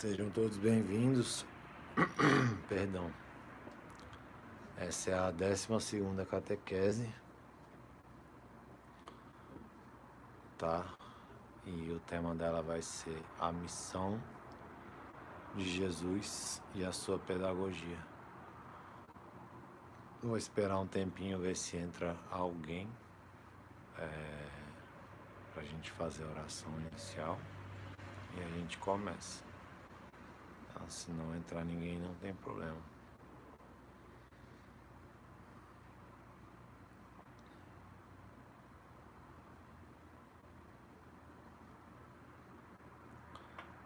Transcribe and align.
Sejam 0.00 0.30
todos 0.30 0.56
bem-vindos. 0.56 1.44
Perdão. 2.70 3.12
Essa 4.78 5.10
é 5.10 5.12
a 5.12 5.30
12 5.30 5.68
catequese. 6.26 7.14
Tá? 10.56 10.86
E 11.66 11.92
o 11.92 12.00
tema 12.00 12.34
dela 12.34 12.62
vai 12.62 12.80
ser 12.80 13.22
a 13.38 13.52
missão 13.52 14.18
de 15.54 15.68
Jesus 15.68 16.62
e 16.74 16.82
a 16.82 16.92
sua 16.92 17.18
pedagogia. 17.18 17.98
Vou 20.22 20.38
esperar 20.38 20.78
um 20.78 20.86
tempinho 20.86 21.38
ver 21.38 21.54
se 21.54 21.76
entra 21.76 22.16
alguém 22.30 22.88
é, 23.98 24.48
para 25.52 25.62
a 25.62 25.66
gente 25.66 25.90
fazer 25.90 26.24
a 26.24 26.28
oração 26.28 26.72
inicial 26.90 27.38
e 28.34 28.40
a 28.42 28.48
gente 28.56 28.78
começa. 28.78 29.49
Se 30.90 31.12
não 31.12 31.36
entrar 31.36 31.64
ninguém, 31.64 32.00
não 32.00 32.12
tem 32.16 32.34
problema. 32.34 32.76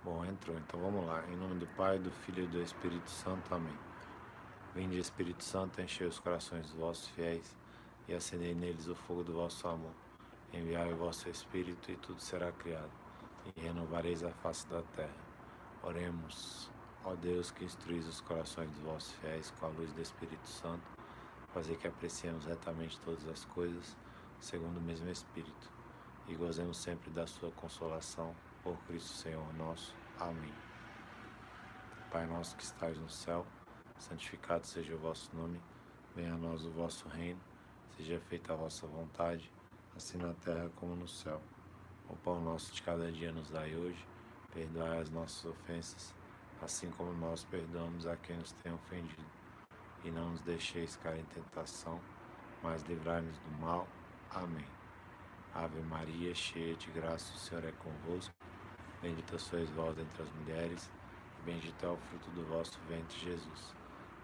Bom, 0.03 0.25
entrou. 0.25 0.57
Então 0.57 0.81
vamos 0.81 1.07
lá. 1.07 1.23
Em 1.31 1.37
nome 1.37 1.57
do 1.61 1.67
Pai, 1.77 1.99
do 1.99 2.11
Filho 2.11 2.45
e 2.45 2.47
do 2.47 2.63
Espírito 2.63 3.11
Santo. 3.11 3.55
Amém. 3.55 3.77
Vinde, 4.75 4.99
Espírito 4.99 5.45
Santo, 5.45 5.83
enchei 5.83 6.07
os 6.07 6.19
corações 6.19 6.67
dos 6.71 6.75
vossos 6.75 7.09
fiéis 7.09 7.55
e 8.09 8.15
acendei 8.15 8.55
neles 8.55 8.89
o 8.89 8.95
fogo 8.95 9.23
do 9.23 9.35
vosso 9.35 9.69
amor. 9.69 9.93
Enviai 10.53 10.93
o 10.93 10.97
vosso 10.97 11.29
Espírito 11.29 11.93
e 11.93 11.97
tudo 11.97 12.21
será 12.21 12.51
criado, 12.51 12.91
e 13.55 13.61
renovareis 13.61 14.23
a 14.25 14.31
face 14.31 14.67
da 14.69 14.83
terra. 14.97 15.15
Oremos. 15.83 16.74
Ó 17.07 17.15
Deus 17.15 17.51
que 17.51 17.65
instruís 17.65 18.07
os 18.07 18.23
corações 18.23 18.71
dos 18.71 18.81
vossos 18.81 19.13
fiéis 19.17 19.51
com 19.61 19.67
a 19.67 19.69
luz 19.69 19.93
do 19.93 20.01
Espírito 20.01 20.49
Santo, 20.49 20.83
fazer 21.53 21.77
que 21.77 21.87
apreciemos 21.87 22.47
retamente 22.47 22.99
todas 23.01 23.29
as 23.29 23.45
coisas, 23.45 23.95
segundo 24.41 24.79
o 24.79 24.81
mesmo 24.81 25.11
Espírito, 25.11 25.71
e 26.27 26.35
gozemos 26.35 26.79
sempre 26.79 27.11
da 27.11 27.27
sua 27.27 27.51
consolação, 27.51 28.35
por 28.63 28.79
Cristo 28.87 29.11
Senhor 29.11 29.53
nosso. 29.55 29.95
Amém. 30.19 30.55
Pai 32.11 32.27
nosso 32.27 32.57
que 32.57 32.65
estás 32.65 32.99
no 32.99 33.11
céu, 33.11 33.45
santificado 33.99 34.67
seja 34.67 34.95
o 34.95 34.99
vosso 34.99 35.29
nome, 35.37 35.61
venha 36.17 36.33
a 36.33 36.39
nós 36.39 36.65
o 36.65 36.71
vosso 36.71 37.07
reino, 37.09 37.41
seja 37.99 38.19
feita 38.21 38.55
a 38.55 38.57
vossa 38.57 38.87
vontade, 38.87 39.53
assim 39.95 40.17
na 40.17 40.33
terra 40.33 40.71
como 40.77 40.97
no 40.97 41.07
céu. 41.07 41.43
O 42.09 42.17
pão 42.17 42.41
nosso 42.41 42.73
de 42.73 42.83
cada 42.83 43.13
dia 43.13 43.31
nos 43.31 43.51
dai 43.51 43.77
hoje, 43.77 44.09
perdoai 44.55 45.01
as 45.01 45.11
nossas 45.11 45.45
ofensas, 45.45 46.15
assim 46.63 46.91
como 46.91 47.13
nós 47.13 47.45
perdoamos 47.45 48.07
a 48.07 48.17
quem 48.17 48.37
nos 48.37 48.53
tem 48.53 48.73
ofendido. 48.73 49.25
E 50.05 50.11
não 50.11 50.31
nos 50.31 50.41
deixeis 50.43 50.97
cair 50.97 51.21
em 51.21 51.25
tentação, 51.25 52.01
mas 52.63 52.83
livrai-nos 52.83 53.39
do 53.39 53.51
mal. 53.61 53.89
Amém. 54.31 54.67
Ave 55.55 55.81
Maria, 55.83 56.35
cheia 56.35 56.75
de 56.75 56.91
graça, 56.91 57.33
o 57.33 57.39
Senhor 57.39 57.65
é 57.65 57.73
convosco. 57.73 58.35
Bendita 59.01 59.39
sois 59.39 59.69
vós 59.71 59.97
entre 59.99 60.23
as 60.23 60.31
mulheres, 60.33 60.91
e 61.39 61.43
bendito 61.45 61.85
é 61.85 61.89
o 61.89 61.97
fruto 61.97 62.31
do 62.31 62.45
vosso 62.47 62.79
ventre, 62.89 63.19
Jesus. 63.19 63.75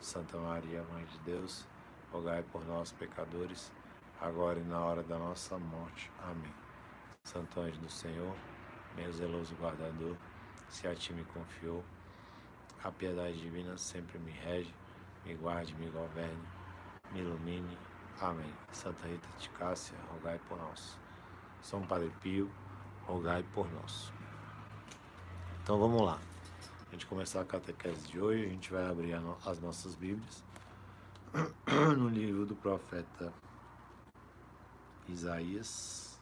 Santa 0.00 0.38
Maria, 0.38 0.82
Mãe 0.92 1.04
de 1.04 1.18
Deus, 1.20 1.66
rogai 2.10 2.42
por 2.42 2.64
nós, 2.64 2.90
pecadores, 2.92 3.70
agora 4.20 4.58
e 4.58 4.64
na 4.64 4.80
hora 4.80 5.02
da 5.02 5.18
nossa 5.18 5.58
morte. 5.58 6.10
Amém. 6.24 6.52
Santo 7.22 7.60
anjo 7.60 7.78
do 7.80 7.90
Senhor, 7.90 8.34
meu 8.96 9.12
zeloso 9.12 9.54
guardador, 9.56 10.16
se 10.68 10.88
a 10.88 10.94
ti 10.94 11.12
me 11.12 11.24
confiou, 11.24 11.84
a 12.82 12.90
piedade 12.90 13.38
divina 13.38 13.76
sempre 13.76 14.18
me 14.18 14.30
rege, 14.30 14.74
me 15.26 15.34
guarde, 15.34 15.74
me 15.74 15.90
governe, 15.90 16.48
me 17.12 17.20
ilumine. 17.20 17.78
Amém. 18.20 18.52
Santa 18.72 19.06
Rita 19.06 19.28
de 19.38 19.48
Cássia, 19.50 19.96
rogai 20.12 20.38
por 20.48 20.58
nós. 20.58 20.98
São 21.60 21.86
Padre 21.86 22.10
Pio, 22.20 22.50
rogai 23.06 23.42
por 23.54 23.70
nós. 23.72 24.12
Então 25.62 25.78
vamos 25.78 26.02
lá. 26.02 26.18
A 26.88 26.92
gente 26.92 27.06
começar 27.06 27.42
a 27.42 27.44
catequese 27.44 28.08
de 28.08 28.20
hoje, 28.20 28.46
a 28.46 28.48
gente 28.48 28.72
vai 28.72 28.86
abrir 28.88 29.14
as 29.44 29.60
nossas 29.60 29.94
Bíblias 29.94 30.42
no 31.96 32.08
livro 32.08 32.46
do 32.46 32.56
profeta 32.56 33.32
Isaías. 35.08 36.18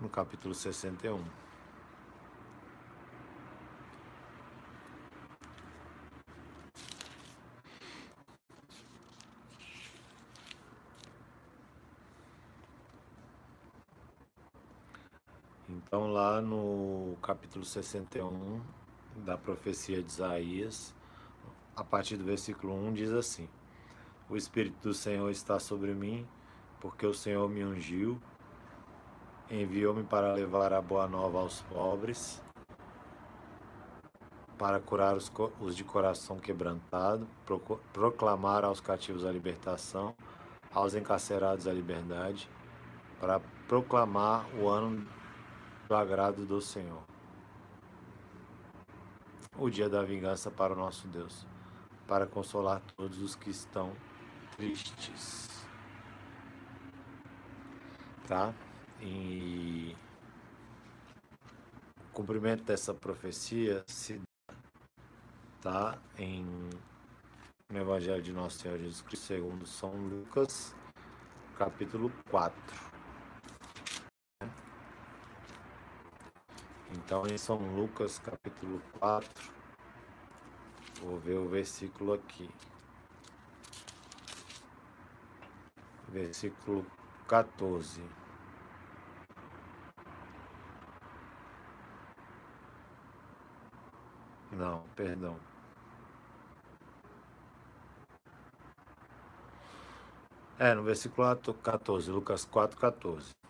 No 0.00 0.08
capítulo 0.08 0.54
61. 0.54 1.41
Então, 15.94 16.10
lá 16.10 16.40
no 16.40 17.18
capítulo 17.20 17.66
61 17.66 18.62
da 19.14 19.36
profecia 19.36 20.02
de 20.02 20.08
Isaías, 20.08 20.94
a 21.76 21.84
partir 21.84 22.16
do 22.16 22.24
versículo 22.24 22.72
1, 22.72 22.94
diz 22.94 23.12
assim: 23.12 23.46
O 24.26 24.34
Espírito 24.34 24.88
do 24.88 24.94
Senhor 24.94 25.28
está 25.28 25.60
sobre 25.60 25.92
mim, 25.92 26.26
porque 26.80 27.06
o 27.06 27.12
Senhor 27.12 27.46
me 27.46 27.62
ungiu, 27.62 28.18
enviou-me 29.50 30.02
para 30.02 30.32
levar 30.32 30.72
a 30.72 30.80
boa 30.80 31.06
nova 31.06 31.40
aos 31.40 31.60
pobres, 31.60 32.42
para 34.56 34.80
curar 34.80 35.14
os, 35.14 35.30
os 35.60 35.76
de 35.76 35.84
coração 35.84 36.38
quebrantado, 36.38 37.28
proclamar 37.92 38.64
aos 38.64 38.80
cativos 38.80 39.26
a 39.26 39.30
libertação, 39.30 40.14
aos 40.72 40.94
encarcerados 40.94 41.68
a 41.68 41.72
liberdade, 41.74 42.48
para 43.20 43.42
proclamar 43.68 44.46
o 44.58 44.70
ano 44.70 45.06
do 45.92 45.96
agrado 45.96 46.46
do 46.46 46.58
Senhor. 46.58 47.02
O 49.58 49.68
dia 49.68 49.90
da 49.90 50.02
vingança 50.02 50.50
para 50.50 50.72
o 50.72 50.76
nosso 50.76 51.06
Deus, 51.06 51.46
para 52.08 52.26
consolar 52.26 52.80
todos 52.96 53.20
os 53.20 53.34
que 53.36 53.50
estão 53.50 53.92
tristes. 54.56 55.66
Tá? 58.26 58.54
E 59.02 59.94
o 62.08 62.12
cumprimento 62.14 62.64
dessa 62.64 62.94
profecia 62.94 63.84
se 63.86 64.18
dá 65.62 65.92
tá? 65.92 65.98
em 66.16 66.70
no 67.68 67.78
Evangelho 67.78 68.22
de 68.22 68.32
Nosso 68.32 68.60
Senhor 68.60 68.78
Jesus 68.78 69.02
Cristo, 69.02 69.26
segundo 69.26 69.66
São 69.66 69.94
Lucas, 69.94 70.74
capítulo 71.58 72.10
4. 72.30 72.91
Então, 76.94 77.26
em 77.26 77.38
São 77.38 77.56
Lucas, 77.56 78.18
capítulo 78.18 78.80
4, 78.98 79.52
vou 81.00 81.18
ver 81.18 81.38
o 81.38 81.48
versículo 81.48 82.12
aqui. 82.12 82.50
Versículo 86.08 86.84
14. 87.26 88.02
Não, 94.52 94.82
perdão. 94.94 95.38
É, 100.58 100.74
no 100.74 100.82
versículo 100.82 101.26
14, 101.62 102.10
Lucas 102.10 102.44
4, 102.44 102.78
14. 102.78 103.41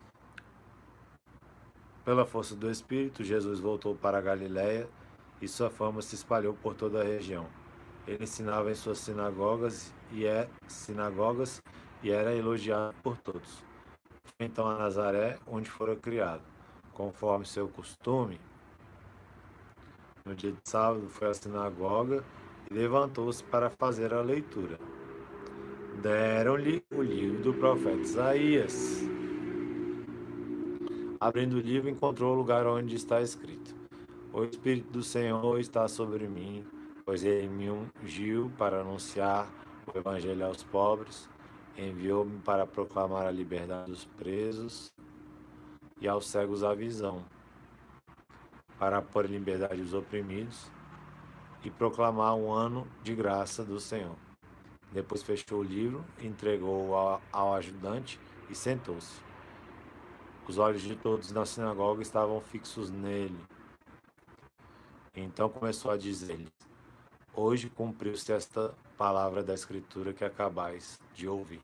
Pela 2.05 2.27
força 2.27 2.57
do 2.57 2.69
Espírito, 2.69 3.23
Jesus 3.23 3.61
voltou 3.61 3.95
para 3.95 4.19
a 4.19 4.21
Galiléia 4.21 4.89
e 5.41 5.47
sua 5.47 5.71
fama 5.71 6.03
se 6.03 6.17
espalhou 6.17 6.53
por 6.53 6.75
toda 6.75 7.01
a 7.01 7.05
região. 7.05 7.47
Ele 8.09 8.25
ensinava 8.25 8.73
em 8.73 8.75
suas 8.75 8.99
sinagogas 8.99 9.95
e, 10.11 10.27
é, 10.27 10.49
sinagogas 10.67 11.63
e 12.03 12.11
era 12.11 12.35
elogiado 12.35 12.93
por 13.05 13.17
todos. 13.19 13.65
Foi 14.37 14.47
então 14.47 14.69
a 14.69 14.77
Nazaré, 14.77 15.39
onde 15.47 15.71
fora 15.71 15.95
criado. 15.95 16.43
Conforme 16.93 17.47
seu 17.47 17.69
costume, 17.69 18.41
no 20.25 20.35
dia 20.35 20.51
de 20.51 20.59
sábado 20.69 21.09
foi 21.09 21.29
à 21.29 21.35
sinagoga 21.35 22.25
e 22.69 22.75
levantou-se 22.75 23.45
para 23.45 23.71
fazer 23.71 24.13
a 24.13 24.21
leitura. 24.21 24.77
Deram-lhe 26.03 26.85
o 26.91 27.01
livro 27.01 27.43
do 27.43 27.55
profeta 27.55 28.01
Isaías. 28.01 29.22
Abrindo 31.23 31.53
o 31.53 31.61
livro, 31.61 31.89
encontrou 31.89 32.33
o 32.33 32.37
lugar 32.37 32.67
onde 32.67 32.97
está 32.97 33.23
escrito: 33.23 33.73
O 34.33 34.43
Espírito 34.43 34.91
do 34.91 35.05
Senhor 35.05 35.61
está 35.61 35.87
sobre 35.87 36.27
mim, 36.27 36.67
pois 37.05 37.23
ele 37.23 37.47
me 37.47 37.71
ungiu 37.71 38.51
para 38.59 38.81
anunciar 38.81 39.49
o 39.87 39.97
Evangelho 39.97 40.45
aos 40.45 40.65
pobres, 40.65 41.29
enviou-me 41.79 42.41
para 42.41 42.67
proclamar 42.67 43.25
a 43.25 43.31
liberdade 43.31 43.89
dos 43.89 44.05
presos 44.05 44.93
e 46.01 46.09
aos 46.09 46.27
cegos 46.27 46.65
a 46.65 46.75
visão, 46.75 47.25
para 48.77 49.01
pôr 49.01 49.27
em 49.27 49.35
liberdade 49.35 49.81
os 49.81 49.95
oprimidos 49.95 50.73
e 51.63 51.71
proclamar 51.71 52.35
um 52.35 52.51
ano 52.51 52.85
de 53.01 53.15
graça 53.15 53.65
do 53.65 53.79
Senhor. 53.79 54.17
Depois 54.91 55.23
fechou 55.23 55.61
o 55.61 55.63
livro, 55.63 56.05
entregou 56.21 56.97
ao, 56.97 57.23
ao 57.31 57.55
ajudante 57.55 58.19
e 58.51 58.57
sentou-se. 58.57 59.32
Os 60.47 60.59
olhos 60.59 60.83
de 60.83 60.97
todos 60.97 61.31
na 61.31 61.47
sinagoga 61.47 62.03
estavam 62.03 62.41
fixos 62.41 62.91
nele. 62.91 63.39
Então 65.15 65.49
começou 65.49 65.91
a 65.91 65.97
dizer-lhes: 65.97 66.51
Hoje 67.35 67.71
cumpriu-se 67.71 68.33
esta 68.33 68.75
palavra 68.97 69.43
da 69.43 69.55
Escritura 69.55 70.13
que 70.13 70.25
acabais 70.25 71.01
de 71.15 71.29
ouvir. 71.29 71.61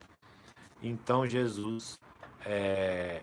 Então 0.82 1.26
Jesus 1.26 1.98
é, 2.44 3.22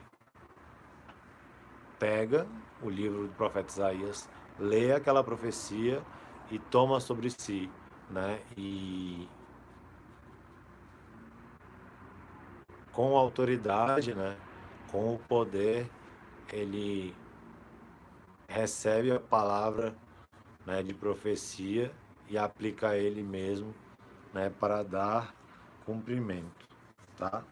pega 1.97 2.45
o 2.81 2.89
livro 2.89 3.27
do 3.27 3.33
profeta 3.33 3.71
Isaías, 3.71 4.29
lê 4.59 4.93
aquela 4.93 5.23
profecia 5.23 6.03
e 6.51 6.59
toma 6.59 6.99
sobre 6.99 7.29
si, 7.29 7.69
né? 8.09 8.41
E 8.57 9.27
com 12.91 13.17
autoridade, 13.17 14.13
né? 14.13 14.37
Com 14.95 15.15
o 15.15 15.19
poder, 15.19 15.91
ele 16.53 17.13
recebe 18.47 19.11
a 19.11 19.19
palavra 19.19 19.93
né, 20.65 20.81
de 20.81 20.93
profecia 20.93 21.91
e 22.29 22.37
aplica 22.37 22.91
a 22.91 22.97
ele 22.97 23.21
mesmo, 23.21 23.75
né, 24.33 24.49
para 24.57 24.83
dar 24.83 25.35
cumprimento, 25.85 26.65
tá? 27.17 27.43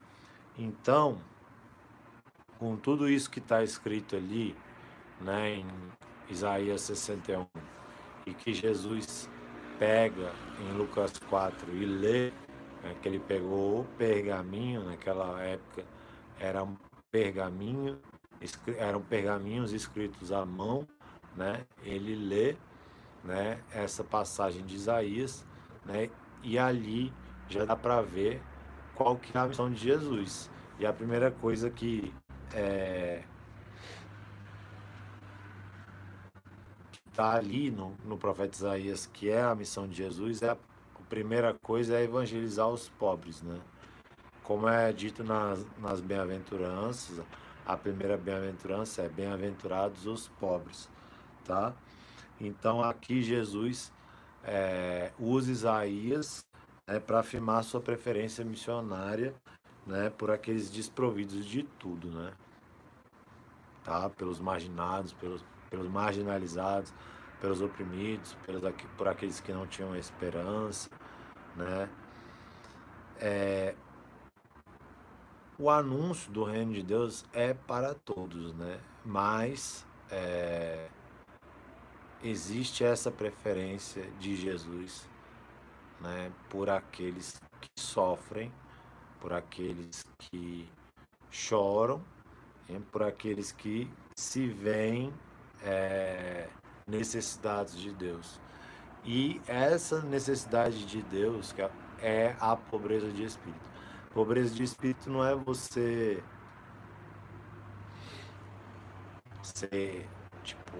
Então, 0.57 1.17
com 2.57 2.77
tudo 2.77 3.09
isso 3.09 3.29
que 3.29 3.39
está 3.39 3.61
escrito 3.61 4.15
ali, 4.15 4.55
né, 5.19 5.55
em 5.55 5.67
Isaías 6.29 6.79
61, 6.79 7.45
e 8.25 8.33
que 8.33 8.53
Jesus 8.53 9.29
pega 9.77 10.31
em 10.61 10.77
Lucas 10.77 11.19
4 11.29 11.75
e 11.75 11.85
lê, 11.85 12.31
né, 12.81 12.95
que 13.01 13.09
ele 13.09 13.19
pegou 13.19 13.81
o 13.81 13.87
pergaminho, 13.97 14.85
naquela 14.85 15.41
época 15.41 15.83
era 16.39 16.63
pergaminho, 17.13 18.00
eram 18.75 19.00
pergaminhos 19.00 19.71
escritos 19.71 20.31
à 20.31 20.44
mão, 20.44 20.88
né, 21.36 21.63
ele 21.83 22.15
lê 22.15 22.57
né, 23.24 23.62
essa 23.71 24.04
passagem 24.04 24.65
de 24.65 24.75
Isaías, 24.75 25.45
né, 25.86 26.10
e 26.42 26.57
ali 26.57 27.13
já 27.48 27.65
dá 27.65 27.75
para 27.75 28.01
ver 28.01 28.42
qual 28.95 29.15
que 29.15 29.38
é 29.38 29.39
a 29.39 29.48
missão 29.48 29.69
de 29.69 29.77
Jesus. 29.77 30.50
E 30.80 30.88
a 30.88 30.92
primeira 30.92 31.30
coisa 31.30 31.69
que 31.69 32.12
é, 32.51 33.24
está 37.12 37.36
ali 37.36 37.69
no, 37.69 37.95
no 38.04 38.18
profeta 38.18 38.57
Isaías, 38.57 39.06
que 39.06 39.30
é 39.30 39.44
a 39.44 39.54
missão 39.54 39.88
de 39.88 39.95
Jesus, 39.95 40.42
é 40.42 40.50
a, 40.50 40.57
primeira 41.07 41.54
coisa 41.54 41.95
é 41.95 42.04
evangelizar 42.04 42.68
os 42.68 42.89
pobres, 42.89 43.44
né? 43.44 43.62
Como 44.43 44.67
é 44.67 44.91
dito 44.91 45.23
nas, 45.23 45.65
nas 45.79 46.01
bem-aventuranças, 46.01 47.23
a 47.65 47.77
primeira 47.77 48.17
bem-aventurança 48.17 49.01
é 49.01 49.09
bem-aventurados 49.09 50.05
os 50.05 50.27
pobres, 50.27 50.89
tá? 51.45 51.73
Então 52.39 52.83
aqui 52.83 53.21
Jesus 53.21 53.91
é, 54.43 55.11
usa 55.17 55.51
Isaías 55.51 56.45
né, 56.85 56.99
para 56.99 57.19
afirmar 57.19 57.63
sua 57.63 57.79
preferência 57.79 58.43
missionária 58.43 59.33
né, 59.87 60.09
por 60.09 60.29
aqueles 60.29 60.69
desprovidos 60.69 61.45
de 61.45 61.63
tudo, 61.63 62.09
né? 62.09 62.33
Tá? 63.83 64.09
Pelos 64.09 64.39
marginados, 64.39 65.13
pelos, 65.13 65.43
pelos 65.69 65.87
marginalizados, 65.87 66.93
pelos 67.39 67.61
oprimidos, 67.61 68.33
pelos, 68.45 68.61
por 68.97 69.07
aqueles 69.07 69.39
que 69.39 69.53
não 69.53 69.67
tinham 69.67 69.95
esperança, 69.95 70.89
né? 71.55 71.89
É, 73.19 73.75
o 75.63 75.69
anúncio 75.69 76.31
do 76.31 76.44
reino 76.44 76.74
de 76.74 76.83
Deus 76.83 77.24
é 77.31 77.54
para 77.54 77.94
todos, 77.94 78.54
né? 78.54 78.80
Mas 79.06 79.86
é, 80.12 80.88
existe 82.21 82.83
essa 82.83 83.10
preferência 83.10 84.04
de 84.19 84.36
Jesus, 84.36 85.07
né? 86.01 86.31
Por 86.50 86.69
aqueles 86.69 87.39
que 87.62 87.81
sofrem 87.81 88.51
por 89.24 89.31
aqueles 89.31 90.06
que 90.19 90.69
choram, 91.31 92.04
e 92.68 92.77
por 92.77 93.04
aqueles 93.04 93.54
que 93.54 93.89
se 94.18 94.48
veem 94.48 95.13
é, 95.62 96.50
necessidades 96.86 97.77
de 97.77 97.94
Deus. 97.94 98.38
E 99.06 99.42
essa 99.48 100.01
necessidade 100.01 100.86
de 100.86 101.01
Deus 101.04 101.56
é 102.01 102.36
a 102.38 102.57
pobreza 102.57 103.10
de 103.13 103.24
espírito. 103.24 103.72
Pobreza 104.13 104.54
de 104.54 104.63
espírito 104.63 105.10
não 105.10 105.25
é 105.25 105.36
você 105.36 106.24
ser 109.42 110.07
tipo 110.44 110.77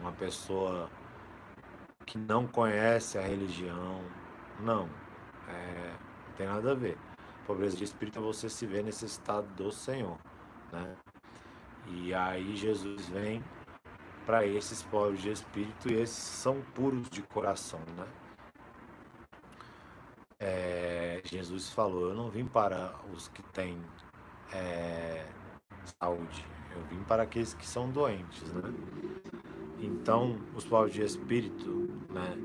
uma 0.00 0.12
pessoa 0.12 0.90
que 2.04 2.18
não 2.18 2.46
conhece 2.46 3.18
a 3.18 3.22
religião. 3.22 4.02
Não, 4.60 4.88
é, 5.48 5.94
não 6.26 6.34
tem 6.36 6.46
nada 6.46 6.72
a 6.72 6.74
ver 6.74 6.98
pobreza 7.48 7.78
de 7.78 7.84
espírito 7.84 8.18
é 8.18 8.22
você 8.22 8.50
se 8.50 8.66
ver 8.66 8.84
necessitado 8.84 9.48
do 9.54 9.72
Senhor, 9.72 10.18
né? 10.70 10.94
E 11.86 12.12
aí 12.12 12.54
Jesus 12.54 13.08
vem 13.08 13.42
para 14.26 14.44
esses 14.44 14.82
pobres 14.82 15.22
de 15.22 15.30
espírito 15.30 15.90
e 15.90 15.94
esses 15.94 16.22
são 16.22 16.60
puros 16.74 17.08
de 17.08 17.22
coração, 17.22 17.80
né? 17.96 18.06
É, 20.40 21.20
Jesus 21.24 21.70
falou: 21.70 22.10
Eu 22.10 22.14
não 22.14 22.30
vim 22.30 22.46
para 22.46 22.94
os 23.12 23.28
que 23.28 23.42
têm 23.42 23.78
é, 24.52 25.26
saúde, 26.00 26.46
eu 26.76 26.82
vim 26.84 27.02
para 27.04 27.24
aqueles 27.24 27.54
que 27.54 27.66
são 27.66 27.90
doentes, 27.90 28.42
né? 28.52 28.72
Então, 29.80 30.38
os 30.54 30.64
pobres 30.64 30.94
de 30.94 31.02
espírito, 31.02 31.88
né? 32.08 32.36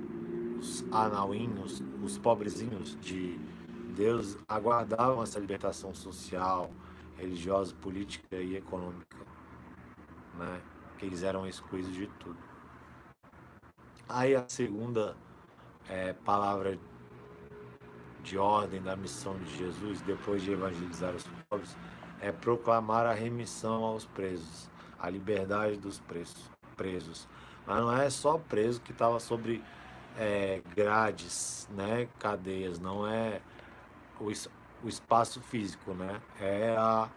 Os 0.60 0.84
anauinhos, 0.92 1.84
os 2.02 2.18
pobrezinhos 2.18 2.98
de 3.02 3.40
Deus 3.96 4.38
aguardavam 4.48 5.22
essa 5.22 5.40
libertação 5.40 5.94
social, 5.94 6.72
religiosa, 7.18 7.76
política 7.76 8.38
e 8.38 8.56
econômica, 8.56 9.18
né? 10.38 10.62
Que 10.98 11.06
eles 11.06 11.22
eram 11.22 11.46
excluídos 11.48 11.94
de 11.94 12.08
tudo. 12.20 12.38
Aí 14.08 14.36
a 14.36 14.48
segunda 14.48 15.16
é, 15.88 16.14
palavra 16.14 16.80
de 18.24 18.38
ordem 18.38 18.82
da 18.82 18.96
missão 18.96 19.38
de 19.38 19.58
Jesus, 19.58 20.02
depois 20.02 20.42
de 20.42 20.52
evangelizar 20.52 21.14
os 21.14 21.24
pobres, 21.50 21.76
é 22.22 22.32
proclamar 22.32 23.06
a 23.06 23.14
remissão 23.14 23.84
aos 23.84 24.06
presos, 24.06 24.70
a 24.98 25.10
liberdade 25.10 25.78
dos 25.78 26.00
presos. 26.00 26.50
presos. 26.76 27.28
Mas 27.68 27.80
não 27.80 27.96
é 27.96 28.10
só 28.10 28.38
preso 28.38 28.82
que 28.82 28.92
estava 28.92 29.20
sobre 29.20 29.64
é, 30.18 30.62
grades, 30.76 31.68
né, 31.72 32.08
cadeias, 32.20 32.80
não 32.80 33.08
é 33.08 33.42
o, 34.20 34.32
o 34.84 34.90
espaço 34.90 35.42
físico, 35.42 35.94
né? 35.94 36.22
É 36.40 36.76
a 36.78 37.10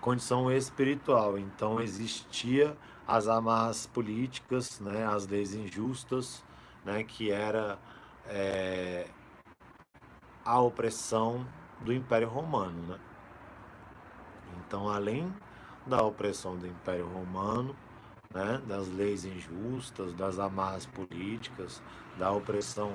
condição 0.00 0.50
espiritual. 0.50 1.38
Então 1.38 1.80
existia 1.80 2.76
as 3.06 3.26
amarras 3.26 3.86
políticas, 3.86 4.80
né? 4.80 5.06
As 5.06 5.26
leis 5.26 5.54
injustas, 5.54 6.44
né? 6.84 7.02
Que 7.04 7.30
era 7.30 7.78
é, 8.28 9.06
a 10.44 10.60
opressão 10.60 11.46
do 11.80 11.92
Império 11.92 12.28
Romano, 12.28 12.82
né? 12.86 12.98
Então, 14.58 14.88
além 14.88 15.32
da 15.86 16.02
opressão 16.02 16.56
do 16.56 16.66
Império 16.66 17.06
Romano, 17.06 17.74
né, 18.32 18.62
das 18.66 18.86
leis 18.88 19.24
injustas, 19.24 20.14
das 20.14 20.38
amarras 20.38 20.86
políticas, 20.86 21.82
da 22.16 22.30
opressão 22.30 22.92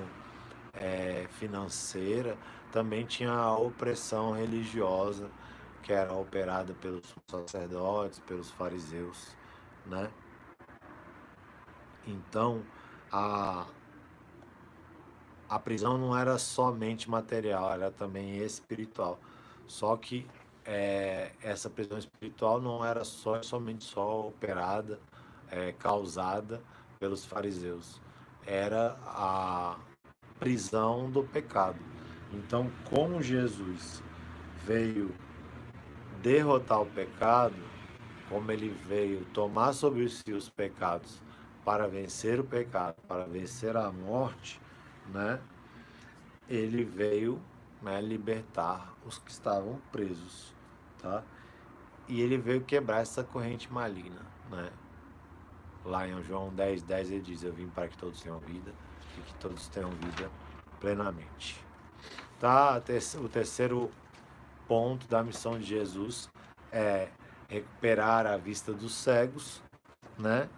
é, 0.72 1.26
financeira, 1.32 2.36
também 2.72 3.04
tinha 3.04 3.32
a 3.32 3.56
opressão 3.56 4.32
religiosa 4.32 5.30
que 5.82 5.92
era 5.92 6.12
operada 6.12 6.74
pelos 6.74 7.14
sacerdotes, 7.30 8.18
pelos 8.20 8.50
fariseus, 8.50 9.36
né? 9.84 10.10
Então, 12.06 12.62
a, 13.12 13.66
a 15.48 15.58
prisão 15.58 15.96
não 15.98 16.16
era 16.16 16.38
somente 16.38 17.08
material, 17.08 17.72
era 17.72 17.90
também 17.90 18.38
espiritual. 18.38 19.18
Só 19.66 19.96
que 19.96 20.26
é, 20.64 21.32
essa 21.42 21.70
prisão 21.70 21.98
espiritual 21.98 22.60
não 22.60 22.84
era 22.84 23.04
só 23.04 23.40
somente 23.42 23.84
só 23.84 24.28
operada, 24.28 24.98
é, 25.50 25.72
causada 25.72 26.60
pelos 26.98 27.24
fariseus. 27.24 28.00
Era 28.46 28.96
a, 29.06 29.76
prisão 30.38 31.10
do 31.10 31.22
pecado. 31.22 31.78
Então, 32.32 32.70
como 32.90 33.22
Jesus 33.22 34.02
veio 34.64 35.14
derrotar 36.22 36.82
o 36.82 36.86
pecado, 36.86 37.56
como 38.28 38.50
ele 38.50 38.68
veio 38.86 39.24
tomar 39.26 39.72
sobre 39.72 40.08
si 40.08 40.32
os 40.32 40.48
pecados 40.48 41.22
para 41.64 41.86
vencer 41.86 42.38
o 42.40 42.44
pecado, 42.44 42.96
para 43.08 43.24
vencer 43.24 43.76
a 43.76 43.90
morte, 43.90 44.60
né? 45.12 45.40
Ele 46.48 46.84
veio 46.84 47.40
né, 47.82 48.00
libertar 48.00 48.94
os 49.04 49.18
que 49.18 49.30
estavam 49.30 49.80
presos, 49.90 50.54
tá? 50.98 51.22
E 52.08 52.20
ele 52.20 52.38
veio 52.38 52.62
quebrar 52.62 53.00
essa 53.00 53.24
corrente 53.24 53.72
maligna, 53.72 54.22
né? 54.50 54.70
Lá 55.84 56.06
em 56.06 56.22
João 56.22 56.52
10, 56.52 56.82
10 56.82 57.10
ele 57.10 57.20
diz, 57.20 57.42
eu 57.42 57.52
vim 57.52 57.68
para 57.68 57.88
que 57.88 57.96
todos 57.96 58.20
tenham 58.20 58.38
vida 58.40 58.72
e 59.16 59.20
que 59.20 59.34
todos 59.34 59.68
tenham 59.68 59.90
vida 59.90 60.30
plenamente. 60.80 61.64
Tá? 62.40 62.82
O 63.22 63.28
terceiro 63.28 63.90
ponto 64.66 65.06
da 65.06 65.22
missão 65.22 65.58
de 65.58 65.64
Jesus 65.64 66.28
é 66.72 67.08
recuperar 67.48 68.26
a 68.26 68.36
vista 68.36 68.72
dos 68.72 68.94
cegos, 68.94 69.62
né? 70.18 70.48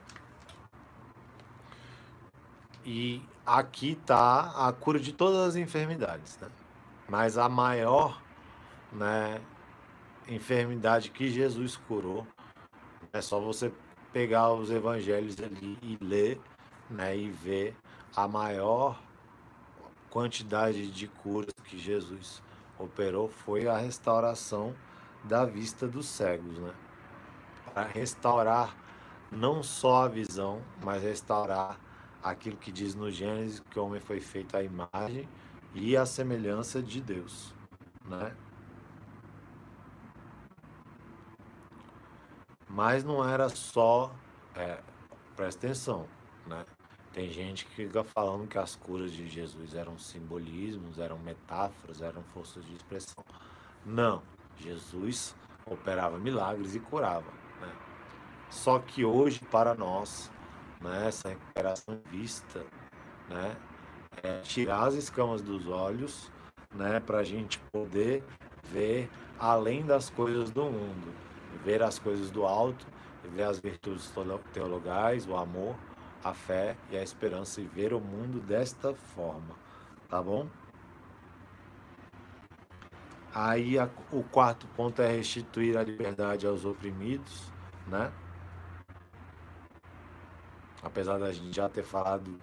E 2.85 3.23
aqui 3.49 3.93
está 3.93 4.69
a 4.69 4.73
cura 4.73 5.01
de 5.01 5.13
todas 5.13 5.49
as 5.49 5.57
enfermidades, 5.57 6.39
né? 6.39 6.49
Mas 7.09 7.39
a 7.39 7.49
maior, 7.49 8.21
né, 8.93 9.41
enfermidade 10.29 11.11
que 11.11 11.31
Jesus 11.31 11.77
curou 11.77 12.27
é 13.11 13.23
só 13.23 13.41
você 13.41 13.73
pegar 14.13 14.53
os 14.53 14.71
evangelhos 14.71 15.37
ali 15.41 15.79
e 15.81 15.99
ler, 16.03 16.39
né, 16.91 17.17
e 17.17 17.31
ver 17.31 17.75
a 18.15 18.29
maior 18.29 19.01
quantidade 20.11 20.91
de 20.91 21.09
curas 21.09 21.55
que 21.65 21.79
Jesus 21.79 22.43
operou 22.79 23.29
foi 23.29 23.67
a 23.67 23.79
restauração 23.79 24.75
da 25.25 25.45
vista 25.47 25.89
dos 25.89 26.07
cegos, 26.07 26.59
né? 26.59 26.73
Para 27.73 27.85
restaurar 27.85 28.77
não 29.31 29.63
só 29.63 30.05
a 30.05 30.09
visão, 30.09 30.63
mas 30.83 31.03
restaurar 31.03 31.79
aquilo 32.23 32.57
que 32.57 32.73
diz 32.73 32.95
no 32.95 33.11
Gênesis 33.11 33.61
que 33.61 33.79
o 33.79 33.85
homem 33.85 34.01
foi 34.01 34.21
feito 34.21 34.57
à 34.57 34.63
imagem 34.63 35.29
e 35.75 35.97
à 35.97 36.05
semelhança 36.05 36.83
de 36.83 37.01
Deus, 37.01 37.55
né? 38.05 38.35
Mas 42.69 43.03
não 43.03 43.27
era 43.29 43.49
só, 43.49 44.15
é, 44.55 44.81
presta 45.35 45.67
atenção, 45.67 46.07
né? 46.47 46.65
Tem 47.13 47.31
gente 47.31 47.65
que 47.65 47.75
fica 47.75 48.05
falando 48.05 48.47
que 48.47 48.59
as 48.59 48.77
curas 48.77 49.11
de 49.11 49.27
Jesus 49.27 49.75
eram 49.75 49.99
simbolismos, 49.99 50.99
eram 50.99 51.19
metáforas, 51.19 52.01
eram 52.01 52.23
forças 52.35 52.65
de 52.65 52.75
expressão. 52.75 53.25
Não, 53.85 54.23
Jesus 54.59 55.35
operava 55.67 56.19
milagres 56.19 56.75
e 56.75 56.81
curava. 56.81 57.31
Né? 57.61 57.73
Só 58.51 58.79
que 58.79 59.05
hoje, 59.05 59.41
para 59.51 59.75
nós, 59.75 60.31
né, 60.81 61.09
essa 61.09 61.29
recuperação 61.29 62.01
vista, 62.11 62.65
né, 63.29 63.57
é 64.23 64.41
tirar 64.41 64.87
as 64.87 64.95
escamas 64.95 65.43
dos 65.43 65.67
olhos, 65.67 66.31
né, 66.75 67.01
para 67.01 67.19
a 67.19 67.25
gente 67.25 67.59
poder 67.73 68.25
ver 68.65 69.09
além 69.39 69.85
das 69.85 70.11
coisas 70.11 70.51
do 70.51 70.65
mundo, 70.65 71.13
ver 71.65 71.83
as 71.83 71.99
coisas 71.99 72.31
do 72.31 72.45
alto, 72.45 72.87
ver 73.35 73.45
as 73.45 73.59
virtudes 73.59 74.13
teologais, 74.53 75.27
o 75.27 75.37
amor, 75.37 75.77
a 76.23 76.33
fé 76.33 76.77
e 76.91 76.97
a 76.97 77.03
esperança 77.03 77.61
e 77.61 77.65
ver 77.65 77.93
o 77.93 78.01
mundo 78.01 78.41
desta 78.41 78.95
forma, 78.95 79.55
tá 80.09 80.23
bom? 80.23 80.49
Aí 83.35 83.79
a, 83.79 83.89
o 84.11 84.23
quarto 84.25 84.67
ponto 84.69 85.01
é 85.01 85.09
restituir 85.09 85.77
a 85.77 85.83
liberdade 85.83 86.47
aos 86.47 86.65
oprimidos, 86.65 87.53
né? 87.87 88.11
Apesar 90.83 91.19
da 91.19 91.33
gente 91.33 91.55
já 91.55 91.69
ter 91.69 91.83
falado 91.83 92.39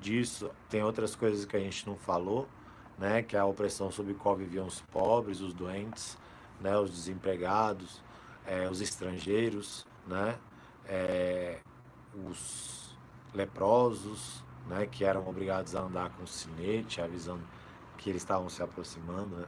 disso, 0.00 0.50
tem 0.68 0.82
outras 0.82 1.14
coisas 1.16 1.44
que 1.44 1.56
a 1.56 1.60
gente 1.60 1.86
não 1.86 1.96
falou, 1.96 2.48
né? 2.98 3.22
Que 3.22 3.36
é 3.36 3.40
a 3.40 3.46
opressão 3.46 3.90
sob 3.90 4.14
qual 4.14 4.36
viviam 4.36 4.66
os 4.66 4.80
pobres, 4.80 5.40
os 5.40 5.52
doentes, 5.52 6.18
né? 6.60 6.76
Os 6.76 6.90
desempregados, 6.90 8.02
é, 8.46 8.68
os 8.68 8.80
estrangeiros, 8.80 9.86
né? 10.06 10.38
É, 10.86 11.58
os 12.26 12.96
leprosos, 13.34 14.44
né, 14.66 14.86
que 14.86 15.04
eram 15.04 15.28
obrigados 15.28 15.74
a 15.74 15.80
andar 15.80 16.10
com 16.10 16.26
sinete, 16.26 17.00
avisando 17.00 17.42
que 17.98 18.10
eles 18.10 18.22
estavam 18.22 18.48
se 18.48 18.62
aproximando. 18.62 19.36
Né? 19.36 19.46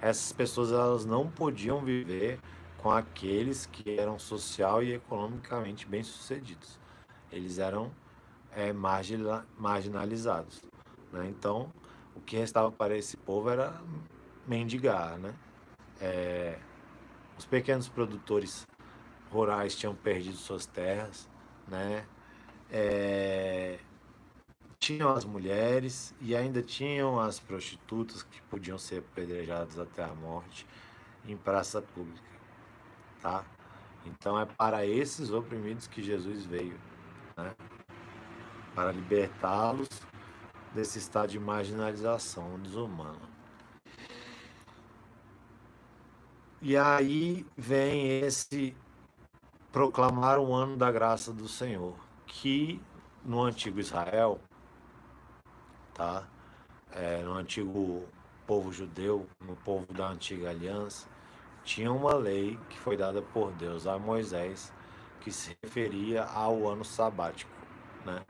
Essas 0.00 0.32
pessoas 0.32 0.72
elas 0.72 1.04
não 1.04 1.28
podiam 1.28 1.80
viver 1.84 2.38
com 2.78 2.90
aqueles 2.90 3.66
que 3.66 3.98
eram 3.98 4.18
social 4.18 4.82
e 4.82 4.94
economicamente 4.94 5.86
bem-sucedidos. 5.86 6.78
Eles 7.30 7.58
eram 7.58 7.90
é, 8.52 8.72
marginalizados. 8.72 10.62
Né? 11.12 11.26
Então, 11.28 11.72
o 12.14 12.20
que 12.20 12.36
restava 12.36 12.70
para 12.70 12.96
esse 12.96 13.16
povo 13.16 13.50
era 13.50 13.80
mendigar. 14.46 15.18
Né? 15.18 15.34
É, 16.00 16.58
os 17.38 17.44
pequenos 17.44 17.88
produtores 17.88 18.66
rurais 19.30 19.74
tinham 19.74 19.94
perdido 19.94 20.36
suas 20.36 20.66
terras, 20.66 21.28
né? 21.66 22.04
é, 22.70 23.78
tinham 24.78 25.10
as 25.10 25.24
mulheres 25.24 26.14
e 26.20 26.34
ainda 26.36 26.62
tinham 26.62 27.18
as 27.18 27.40
prostitutas 27.40 28.22
que 28.22 28.40
podiam 28.42 28.78
ser 28.78 28.98
apedrejadas 28.98 29.78
até 29.78 30.04
a 30.04 30.14
morte 30.14 30.66
em 31.26 31.36
praça 31.36 31.82
pública, 31.82 32.28
tá? 33.20 33.44
Então 34.06 34.40
é 34.40 34.46
para 34.46 34.86
esses 34.86 35.30
oprimidos 35.30 35.86
que 35.86 36.02
Jesus 36.02 36.44
veio, 36.44 36.78
né? 37.38 37.54
Para 38.74 38.92
libertá-los 38.92 39.88
desse 40.74 40.98
estado 40.98 41.30
de 41.30 41.38
marginalização 41.38 42.58
desumana. 42.58 43.38
E 46.60 46.76
aí 46.76 47.46
vem 47.56 48.20
esse 48.20 48.76
proclamar 49.70 50.38
o 50.40 50.52
ano 50.52 50.76
da 50.76 50.90
graça 50.90 51.32
do 51.32 51.46
Senhor 51.46 51.94
que 52.26 52.82
no 53.24 53.42
antigo 53.42 53.78
Israel, 53.78 54.40
tá? 55.94 56.26
É, 56.90 57.22
no 57.22 57.34
antigo 57.34 58.04
povo 58.46 58.72
judeu, 58.72 59.26
no 59.40 59.54
povo 59.56 59.92
da 59.92 60.08
antiga 60.08 60.50
aliança, 60.50 61.06
tinha 61.62 61.92
uma 61.92 62.14
lei 62.14 62.58
que 62.68 62.78
foi 62.78 62.96
dada 62.96 63.22
por 63.22 63.52
Deus 63.52 63.86
a 63.86 63.98
Moisés 63.98 64.72
que 65.28 65.32
se 65.34 65.58
referia 65.62 66.24
ao 66.24 66.66
ano 66.66 66.82
sabático, 66.82 67.52
né? 68.02 68.24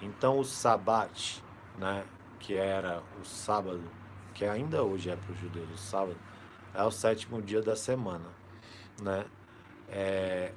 Então 0.00 0.38
o 0.38 0.44
sabate, 0.44 1.42
né, 1.76 2.04
que 2.38 2.54
era 2.54 3.02
o 3.20 3.24
sábado, 3.24 3.82
que 4.32 4.44
ainda 4.44 4.84
hoje 4.84 5.10
é 5.10 5.16
para 5.16 5.32
os 5.32 5.38
judeus 5.40 5.68
o 5.70 5.76
sábado, 5.76 6.16
é 6.72 6.82
o 6.84 6.92
sétimo 6.92 7.42
dia 7.42 7.60
da 7.60 7.74
semana, 7.74 8.28
né? 9.00 9.24
É, 9.88 10.52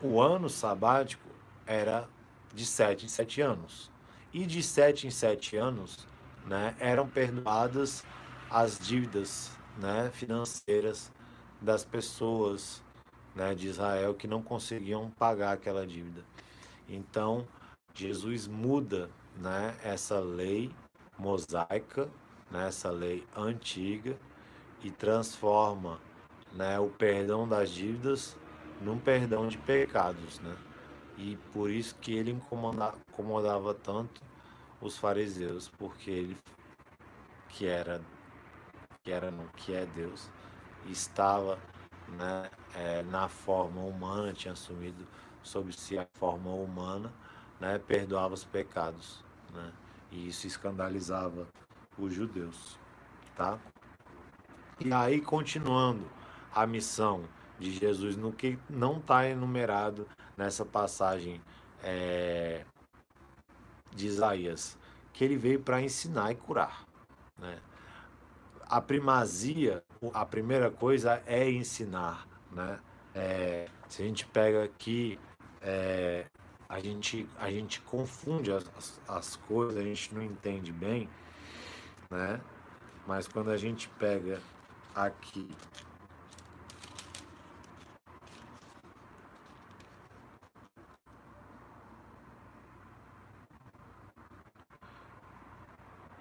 o 0.00 0.22
ano 0.22 0.48
sabático 0.48 1.28
era 1.66 2.08
de 2.54 2.64
sete 2.64 3.04
em 3.04 3.08
sete 3.08 3.42
anos. 3.42 3.90
E 4.32 4.46
de 4.46 4.62
sete 4.62 5.06
em 5.06 5.10
sete 5.10 5.56
anos 5.56 6.08
né, 6.46 6.74
eram 6.78 7.06
perdoadas 7.06 8.04
as 8.48 8.78
dívidas 8.78 9.50
né, 9.76 10.10
financeiras 10.14 11.12
das 11.60 11.84
pessoas 11.84 12.82
né, 13.34 13.54
de 13.54 13.68
Israel 13.68 14.14
que 14.14 14.26
não 14.26 14.42
conseguiam 14.42 15.10
pagar 15.10 15.52
aquela 15.52 15.86
dívida. 15.86 16.24
Então, 16.88 17.46
Jesus 17.94 18.46
muda 18.46 19.10
né, 19.36 19.76
essa 19.82 20.18
lei 20.18 20.70
mosaica, 21.18 22.08
né, 22.50 22.66
essa 22.66 22.90
lei 22.90 23.24
antiga, 23.36 24.16
e 24.82 24.90
transforma 24.90 26.00
né, 26.52 26.78
o 26.80 26.88
perdão 26.88 27.48
das 27.48 27.70
dívidas 27.70 28.36
num 28.80 28.98
perdão 28.98 29.46
de 29.46 29.58
pecados. 29.58 30.40
Né? 30.40 30.56
E 31.18 31.36
por 31.52 31.70
isso 31.70 31.94
que 32.00 32.14
ele 32.14 32.30
incomodava, 32.30 32.96
incomodava 33.12 33.74
tanto 33.74 34.22
os 34.80 34.96
fariseus, 34.96 35.68
porque 35.68 36.10
ele 36.10 36.36
que 37.48 37.66
era 37.66 38.00
que 39.02 39.10
era 39.10 39.30
no 39.30 39.44
que 39.56 39.74
é 39.74 39.86
Deus 39.86 40.28
estava 40.86 41.58
né, 42.10 42.50
é, 42.74 43.02
na 43.04 43.28
forma 43.28 43.80
humana, 43.80 44.32
tinha 44.32 44.52
assumido 44.52 45.06
sobre 45.42 45.72
si 45.72 45.98
a 45.98 46.06
forma 46.14 46.50
humana, 46.50 47.12
né, 47.58 47.78
perdoava 47.78 48.34
os 48.34 48.44
pecados, 48.44 49.24
né, 49.52 49.72
e 50.10 50.28
isso 50.28 50.46
escandalizava 50.46 51.46
os 51.98 52.12
judeus, 52.12 52.78
tá? 53.36 53.58
E 54.78 54.92
aí 54.92 55.20
continuando 55.20 56.04
a 56.54 56.66
missão 56.66 57.24
de 57.58 57.70
Jesus 57.70 58.16
no 58.16 58.32
que 58.32 58.58
não 58.68 58.96
está 58.98 59.28
enumerado 59.28 60.08
nessa 60.36 60.64
passagem 60.64 61.40
é, 61.82 62.64
de 63.94 64.06
Isaías, 64.06 64.78
que 65.12 65.22
ele 65.22 65.36
veio 65.36 65.60
para 65.60 65.82
ensinar 65.82 66.32
e 66.32 66.34
curar. 66.34 66.86
Né? 67.38 67.58
A 68.62 68.80
primazia, 68.80 69.82
a 70.14 70.24
primeira 70.24 70.70
coisa 70.70 71.22
é 71.26 71.50
ensinar, 71.50 72.26
né? 72.50 72.78
É, 73.14 73.66
se 73.88 74.02
a 74.02 74.06
gente 74.06 74.24
pega 74.26 74.64
aqui, 74.64 75.18
é, 75.60 76.24
a, 76.68 76.80
gente, 76.80 77.28
a 77.38 77.50
gente 77.50 77.80
confunde 77.82 78.50
as, 78.50 78.64
as, 78.76 79.00
as 79.06 79.36
coisas, 79.36 79.76
a 79.76 79.82
gente 79.82 80.14
não 80.14 80.22
entende 80.22 80.72
bem, 80.72 81.08
né? 82.10 82.40
Mas 83.06 83.28
quando 83.28 83.50
a 83.50 83.56
gente 83.56 83.88
pega 83.98 84.40
aqui 84.94 85.48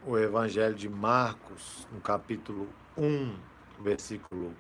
o 0.06 0.18
Evangelho 0.18 0.76
de 0.76 0.90
Marcos, 0.90 1.88
no 1.94 2.02
capítulo 2.02 2.68
1, 2.98 3.49
versículo 3.80 4.54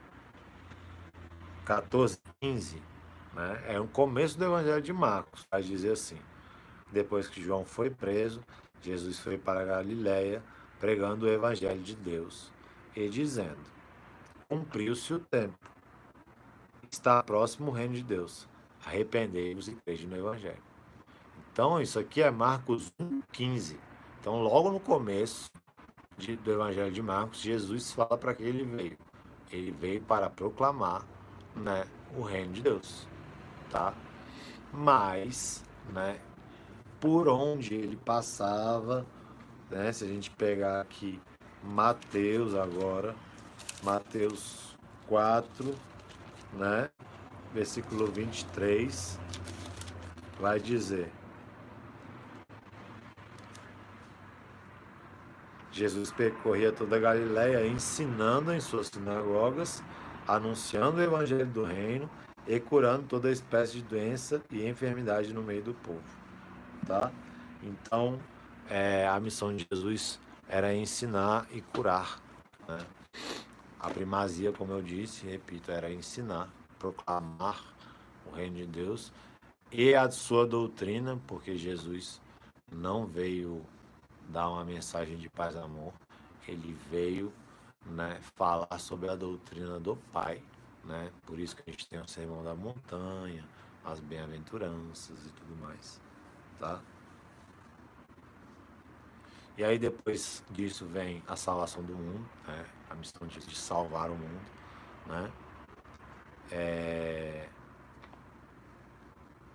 14, 1.65 2.19
15, 2.41 2.81
né? 3.33 3.63
é 3.67 3.79
o 3.79 3.87
começo 3.87 4.37
do 4.37 4.45
Evangelho 4.45 4.81
de 4.81 4.93
Marcos, 4.93 5.45
vai 5.51 5.61
dizer 5.61 5.91
assim: 5.91 6.19
depois 6.91 7.27
que 7.27 7.41
João 7.41 7.63
foi 7.63 7.89
preso, 7.89 8.41
Jesus 8.81 9.19
foi 9.19 9.37
para 9.37 9.65
Galiléia 9.65 10.41
pregando 10.79 11.25
o 11.25 11.29
Evangelho 11.29 11.81
de 11.81 11.95
Deus 11.95 12.51
e 12.95 13.07
dizendo: 13.09 13.59
Cumpriu-se 14.47 15.13
o 15.13 15.19
tempo, 15.19 15.57
está 16.91 17.21
próximo 17.21 17.71
o 17.71 17.73
reino 17.73 17.93
de 17.93 18.03
Deus, 18.03 18.47
arrependei-vos 18.85 19.67
e 19.67 19.75
crede 19.75 20.07
no 20.07 20.17
Evangelho. 20.17 20.63
Então, 21.51 21.81
isso 21.81 21.99
aqui 21.99 22.21
é 22.21 22.31
Marcos 22.31 22.91
1, 22.99 23.21
15. 23.31 23.79
Então, 24.19 24.41
logo 24.41 24.71
no 24.71 24.79
começo 24.79 25.51
de, 26.17 26.35
do 26.35 26.51
Evangelho 26.51 26.91
de 26.91 27.01
Marcos, 27.01 27.39
Jesus 27.39 27.91
fala 27.91 28.17
para 28.17 28.33
que 28.33 28.43
ele 28.43 28.63
veio. 28.63 28.97
Ele 29.51 29.71
veio 29.71 30.01
para 30.01 30.29
proclamar 30.29 31.05
né, 31.55 31.85
o 32.15 32.21
reino 32.21 32.53
de 32.53 32.61
Deus. 32.61 33.07
Tá? 33.69 33.93
Mas, 34.71 35.63
né, 35.91 36.19
por 36.99 37.27
onde 37.27 37.73
ele 37.73 37.95
passava, 37.95 39.05
né, 39.69 39.91
se 39.91 40.03
a 40.03 40.07
gente 40.07 40.29
pegar 40.31 40.81
aqui 40.81 41.19
Mateus 41.63 42.55
agora, 42.55 43.15
Mateus 43.83 44.77
4, 45.07 45.75
né, 46.53 46.89
versículo 47.53 48.07
23, 48.07 49.19
vai 50.39 50.59
dizer: 50.59 51.11
Jesus 55.79 56.11
percorria 56.11 56.73
toda 56.73 56.97
a 56.97 56.99
Galiléia 56.99 57.65
ensinando 57.65 58.53
em 58.53 58.59
suas 58.59 58.87
sinagogas, 58.87 59.81
anunciando 60.27 60.97
o 60.97 61.01
evangelho 61.01 61.45
do 61.45 61.63
reino 61.63 62.09
e 62.45 62.59
curando 62.59 63.03
toda 63.07 63.31
espécie 63.31 63.77
de 63.77 63.83
doença 63.83 64.43
e 64.51 64.67
enfermidade 64.67 65.33
no 65.33 65.41
meio 65.41 65.63
do 65.63 65.73
povo. 65.73 66.03
Tá? 66.85 67.09
Então, 67.63 68.19
é, 68.69 69.07
a 69.07 69.17
missão 69.21 69.55
de 69.55 69.65
Jesus 69.71 70.19
era 70.49 70.73
ensinar 70.73 71.47
e 71.49 71.61
curar. 71.61 72.21
Né? 72.67 72.79
A 73.79 73.89
primazia, 73.89 74.51
como 74.51 74.73
eu 74.73 74.81
disse, 74.81 75.25
repito, 75.25 75.71
era 75.71 75.89
ensinar, 75.89 76.49
proclamar 76.77 77.63
o 78.29 78.35
reino 78.35 78.57
de 78.57 78.65
Deus 78.65 79.13
e 79.71 79.95
a 79.95 80.11
sua 80.11 80.45
doutrina, 80.45 81.17
porque 81.25 81.55
Jesus 81.55 82.19
não 82.69 83.05
veio 83.05 83.65
dar 84.29 84.49
uma 84.49 84.63
mensagem 84.63 85.17
de 85.17 85.29
paz 85.29 85.55
e 85.55 85.57
amor. 85.57 85.93
Ele 86.47 86.77
veio 86.89 87.33
né, 87.85 88.19
falar 88.35 88.79
sobre 88.79 89.09
a 89.09 89.15
doutrina 89.15 89.79
do 89.79 89.95
Pai. 90.13 90.41
Né? 90.83 91.11
Por 91.25 91.39
isso 91.39 91.55
que 91.55 91.63
a 91.67 91.71
gente 91.71 91.87
tem 91.87 91.99
o 91.99 92.07
Sermão 92.07 92.43
da 92.43 92.55
Montanha, 92.55 93.43
as 93.83 93.99
bem-aventuranças 93.99 95.17
e 95.25 95.29
tudo 95.31 95.55
mais. 95.61 95.99
Tá? 96.59 96.79
E 99.57 99.63
aí 99.63 99.77
depois 99.77 100.43
disso 100.49 100.85
vem 100.85 101.21
a 101.27 101.35
salvação 101.35 101.83
do 101.83 101.93
mundo, 101.93 102.25
né? 102.47 102.65
a 102.89 102.95
missão 102.95 103.27
de, 103.27 103.55
salvar 103.55 104.09
o 104.09 104.15
mundo. 104.15 104.41
Né? 105.05 105.31
É... 106.51 107.49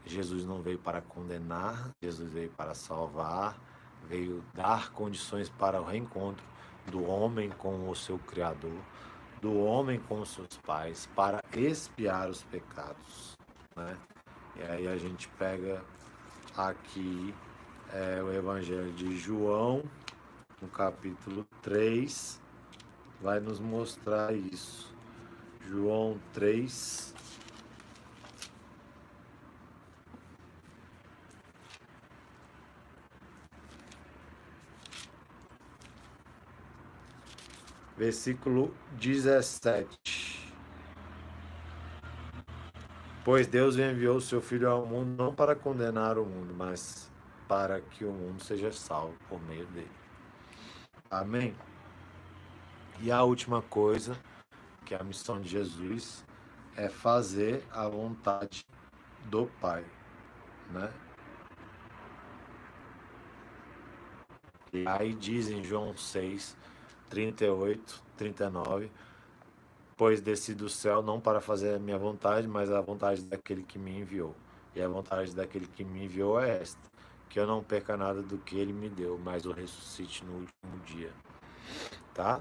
Jesus 0.04 0.44
não 0.44 0.60
veio 0.60 0.78
para 0.78 1.00
condenar, 1.00 1.90
Jesus 2.02 2.30
veio 2.30 2.50
para 2.50 2.74
salvar 2.74 3.58
veio 4.08 4.44
dar 4.54 4.92
condições 4.92 5.48
para 5.48 5.80
o 5.80 5.84
reencontro 5.84 6.44
do 6.86 7.04
homem 7.04 7.50
com 7.50 7.88
o 7.88 7.94
seu 7.94 8.18
Criador, 8.18 8.78
do 9.40 9.58
homem 9.58 9.98
com 9.98 10.20
os 10.20 10.30
seus 10.30 10.56
pais, 10.64 11.08
para 11.14 11.40
expiar 11.54 12.28
os 12.28 12.42
pecados. 12.44 13.36
Né? 13.76 13.96
E 14.56 14.62
aí 14.62 14.88
a 14.88 14.96
gente 14.96 15.28
pega 15.38 15.82
aqui 16.56 17.34
é, 17.92 18.22
o 18.22 18.32
Evangelho 18.32 18.92
de 18.92 19.16
João, 19.16 19.82
no 20.60 20.68
capítulo 20.68 21.46
3, 21.62 22.40
vai 23.20 23.40
nos 23.40 23.60
mostrar 23.60 24.34
isso. 24.34 24.94
João 25.68 26.18
3, 26.32 27.14
versículo 38.04 38.74
17. 39.00 40.52
Pois 43.24 43.46
Deus 43.46 43.78
enviou 43.78 44.18
o 44.18 44.20
seu 44.20 44.42
Filho 44.42 44.68
ao 44.68 44.84
mundo 44.84 45.16
não 45.16 45.34
para 45.34 45.56
condenar 45.56 46.18
o 46.18 46.26
mundo, 46.26 46.52
mas 46.54 47.10
para 47.48 47.80
que 47.80 48.04
o 48.04 48.12
mundo 48.12 48.42
seja 48.42 48.70
salvo 48.72 49.14
por 49.26 49.40
meio 49.44 49.64
dele. 49.68 49.90
Amém? 51.10 51.56
E 53.00 53.10
a 53.10 53.22
última 53.22 53.62
coisa, 53.62 54.14
que 54.84 54.94
é 54.94 55.00
a 55.00 55.04
missão 55.04 55.40
de 55.40 55.48
Jesus, 55.48 56.22
é 56.76 56.90
fazer 56.90 57.64
a 57.70 57.88
vontade 57.88 58.66
do 59.24 59.46
Pai, 59.62 59.82
né? 60.70 60.92
E 64.74 64.86
aí 64.86 65.14
diz 65.14 65.48
em 65.48 65.64
João 65.64 65.96
6, 65.96 66.54
38, 67.10 68.02
39. 68.16 68.90
Pois 69.96 70.20
desci 70.20 70.54
do 70.54 70.68
céu 70.68 71.02
não 71.02 71.20
para 71.20 71.40
fazer 71.40 71.74
a 71.74 71.78
minha 71.78 71.98
vontade, 71.98 72.48
mas 72.48 72.70
a 72.70 72.80
vontade 72.80 73.22
daquele 73.22 73.62
que 73.62 73.78
me 73.78 73.98
enviou. 73.98 74.34
E 74.74 74.82
a 74.82 74.88
vontade 74.88 75.34
daquele 75.34 75.66
que 75.66 75.84
me 75.84 76.04
enviou 76.04 76.40
é 76.40 76.60
esta: 76.60 76.80
que 77.28 77.38
eu 77.38 77.46
não 77.46 77.62
perca 77.62 77.96
nada 77.96 78.22
do 78.22 78.38
que 78.38 78.58
ele 78.58 78.72
me 78.72 78.88
deu, 78.88 79.18
mas 79.22 79.46
o 79.46 79.52
ressuscite 79.52 80.24
no 80.24 80.32
último 80.32 80.84
dia. 80.84 81.12
Tá? 82.12 82.40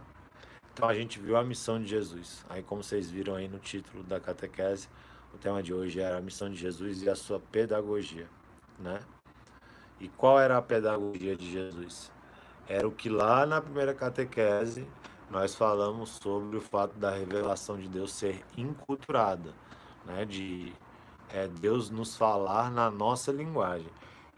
Então 0.73 0.89
a 0.89 0.93
gente 0.95 1.19
viu 1.19 1.37
a 1.37 1.43
missão 1.43 1.79
de 1.79 1.87
Jesus. 1.87 2.43
Aí, 2.49 2.63
como 2.63 2.83
vocês 2.83 3.09
viram 3.09 3.35
aí 3.35 3.47
no 3.47 3.59
título 3.59 4.03
da 4.03 4.19
catequese, 4.19 4.89
o 5.31 5.37
tema 5.37 5.61
de 5.61 5.71
hoje 5.73 5.99
era 5.99 6.17
a 6.17 6.21
missão 6.21 6.49
de 6.49 6.55
Jesus 6.55 7.03
e 7.03 7.09
a 7.09 7.15
sua 7.15 7.39
pedagogia, 7.39 8.27
né? 8.79 8.99
E 9.99 10.07
qual 10.09 10.39
era 10.39 10.57
a 10.57 10.61
pedagogia 10.61 11.35
de 11.35 11.51
Jesus? 11.51 12.11
Era 12.67 12.87
o 12.87 12.91
que 12.91 13.09
lá 13.09 13.45
na 13.45 13.61
primeira 13.61 13.93
catequese 13.93 14.87
nós 15.29 15.55
falamos 15.55 16.09
sobre 16.09 16.57
o 16.57 16.61
fato 16.61 16.97
da 16.97 17.11
revelação 17.11 17.77
de 17.77 17.87
Deus 17.87 18.13
ser 18.13 18.43
inculturada, 18.55 19.53
né? 20.05 20.25
de 20.25 20.73
é, 21.29 21.47
Deus 21.47 21.89
nos 21.89 22.15
falar 22.15 22.69
na 22.71 22.91
nossa 22.91 23.31
linguagem. 23.31 23.89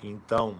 Então, 0.01 0.55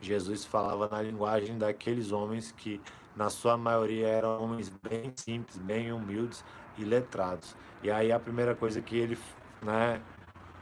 Jesus 0.00 0.44
falava 0.44 0.88
na 0.88 1.02
linguagem 1.02 1.58
daqueles 1.58 2.12
homens 2.12 2.52
que, 2.52 2.80
na 3.16 3.30
sua 3.30 3.56
maioria, 3.56 4.06
eram 4.06 4.42
homens 4.42 4.68
bem 4.68 5.12
simples, 5.14 5.58
bem 5.58 5.92
humildes 5.92 6.44
e 6.78 6.84
letrados. 6.84 7.54
E 7.82 7.90
aí 7.90 8.12
a 8.12 8.18
primeira 8.18 8.54
coisa 8.54 8.80
que 8.80 8.96
ele 8.96 9.18
né, 9.60 10.00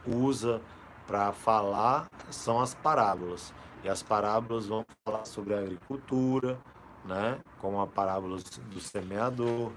usa 0.07 0.61
para 1.07 1.31
falar 1.31 2.09
são 2.29 2.59
as 2.59 2.73
parábolas. 2.73 3.53
E 3.83 3.89
as 3.89 4.03
parábolas 4.03 4.67
vão 4.67 4.85
falar 5.05 5.25
sobre 5.25 5.53
a 5.53 5.59
agricultura, 5.59 6.59
né? 7.05 7.39
como 7.59 7.81
a 7.81 7.87
parábola 7.87 8.37
do 8.69 8.79
semeador, 8.79 9.71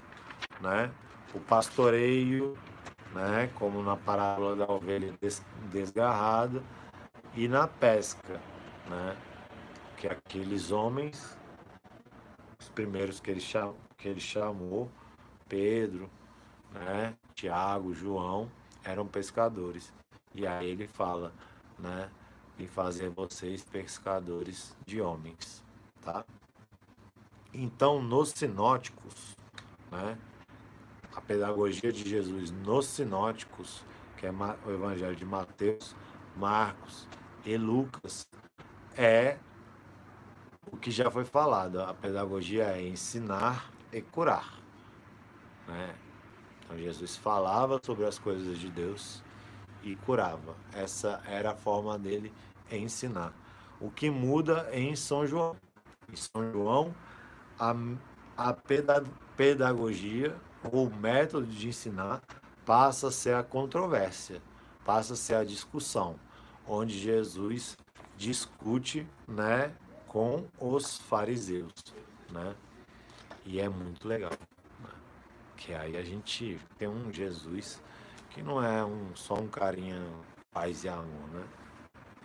né? 0.61 0.91
o 1.33 1.39
pastoreio, 1.39 2.57
né? 3.13 3.49
como 3.55 3.81
na 3.81 3.97
parábola 3.97 4.55
da 4.55 4.71
ovelha 4.71 5.13
desgarrada, 5.71 6.63
e 7.35 7.47
na 7.47 7.67
pesca, 7.67 8.39
né? 8.87 9.17
que 9.97 10.07
aqueles 10.07 10.71
homens, 10.71 11.37
os 12.59 12.69
primeiros 12.69 13.19
que 13.19 13.31
ele 13.31 13.41
chamou, 13.41 13.75
que 13.97 14.07
ele 14.07 14.19
chamou 14.19 14.89
Pedro, 15.47 16.09
né? 16.71 17.15
Tiago, 17.33 17.93
João, 17.93 18.51
eram 18.83 19.05
pescadores. 19.07 19.93
E 20.33 20.45
aí 20.45 20.69
ele 20.69 20.87
fala, 20.87 21.33
né? 21.79 22.09
E 22.57 22.67
fazer 22.67 23.09
vocês 23.09 23.63
pescadores 23.63 24.75
de 24.85 25.01
homens, 25.01 25.63
tá? 26.01 26.25
Então, 27.53 28.01
nos 28.01 28.29
sinóticos, 28.29 29.35
né, 29.91 30.17
a 31.15 31.21
pedagogia 31.21 31.91
de 31.91 32.07
Jesus 32.07 32.51
nos 32.51 32.85
sinóticos, 32.85 33.83
que 34.17 34.25
é 34.25 34.31
o 34.31 34.71
Evangelho 34.71 35.15
de 35.15 35.25
Mateus, 35.25 35.95
Marcos 36.35 37.07
e 37.45 37.57
Lucas, 37.57 38.27
é 38.97 39.37
o 40.71 40.77
que 40.77 40.91
já 40.91 41.09
foi 41.09 41.23
falado. 41.23 41.81
A 41.81 41.93
pedagogia 41.93 42.65
é 42.65 42.85
ensinar 42.85 43.71
e 43.91 44.01
curar. 44.01 44.59
Né? 45.67 45.95
Então 46.59 46.77
Jesus 46.77 47.15
falava 47.15 47.79
sobre 47.83 48.05
as 48.05 48.19
coisas 48.19 48.57
de 48.59 48.69
Deus 48.69 49.23
e 49.85 49.95
curava. 49.95 50.55
Essa 50.73 51.21
era 51.27 51.51
a 51.51 51.55
forma 51.55 51.97
dele 51.97 52.33
ensinar. 52.71 53.31
O 53.79 53.91
que 53.91 54.09
muda 54.09 54.67
em 54.73 54.95
São 54.95 55.27
João. 55.27 55.55
Em 56.11 56.15
São 56.15 56.51
João, 56.51 56.93
a, 57.59 57.75
a 58.35 58.53
pedagogia, 59.37 60.35
o 60.63 60.89
método 60.89 61.45
de 61.45 61.69
ensinar, 61.69 62.21
passa 62.65 63.07
a 63.07 63.11
ser 63.11 63.35
a 63.35 63.43
controvérsia, 63.43 64.41
passa 64.83 65.13
a 65.13 65.15
ser 65.15 65.35
a 65.35 65.43
discussão, 65.43 66.15
onde 66.67 66.97
Jesus 66.97 67.77
discute 68.17 69.07
né, 69.27 69.71
com 70.07 70.45
os 70.59 70.97
fariseus. 70.97 71.73
Né? 72.31 72.55
E 73.45 73.59
é 73.59 73.69
muito 73.69 74.07
legal. 74.07 74.31
Né? 74.79 74.89
Que 75.57 75.73
aí 75.73 75.95
a 75.97 76.03
gente 76.03 76.59
tem 76.77 76.87
um 76.87 77.11
Jesus 77.11 77.81
que 78.35 78.43
não 78.43 78.61
é 78.61 78.83
um, 78.83 79.15
só 79.15 79.35
um 79.35 79.47
carinha 79.47 79.97
paz 80.51 80.83
e 80.83 80.89
amor, 80.89 81.29
né? 81.33 81.43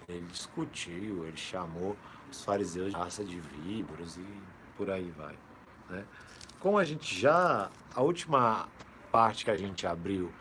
Ele 0.09 0.27
discutiu, 0.27 1.25
ele 1.25 1.37
chamou 1.37 1.96
os 2.29 2.42
fariseus 2.44 2.90
de 2.90 2.96
raça 2.96 3.23
de 3.25 3.38
víboras 3.38 4.16
e 4.16 4.27
por 4.77 4.90
aí 4.90 5.09
vai. 5.16 5.38
Né? 5.88 6.05
Como 6.59 6.77
a 6.79 6.85
gente 6.85 7.16
já. 7.16 7.70
A 7.94 8.03
última 8.03 8.68
parte 9.12 9.44
que 9.44 9.53
a 9.53 9.57
gente 9.57 9.87
abriu 9.87 10.33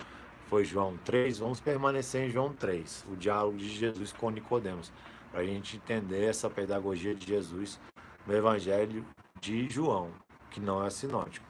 foi 0.47 0.65
João 0.65 0.97
3, 1.05 1.37
vamos 1.37 1.59
permanecer 1.59 2.27
em 2.27 2.31
João 2.31 2.51
3, 2.51 3.05
o 3.11 3.15
diálogo 3.15 3.57
de 3.57 3.69
Jesus 3.69 4.11
com 4.11 4.31
Nicodemos, 4.31 4.91
para 5.31 5.41
a 5.41 5.45
gente 5.45 5.77
entender 5.77 6.25
essa 6.25 6.49
pedagogia 6.49 7.13
de 7.13 7.27
Jesus 7.27 7.79
no 8.25 8.35
Evangelho 8.35 9.05
de 9.39 9.69
João, 9.69 10.09
que 10.49 10.59
não 10.59 10.83
é 10.83 10.89
sinótico. 10.89 11.48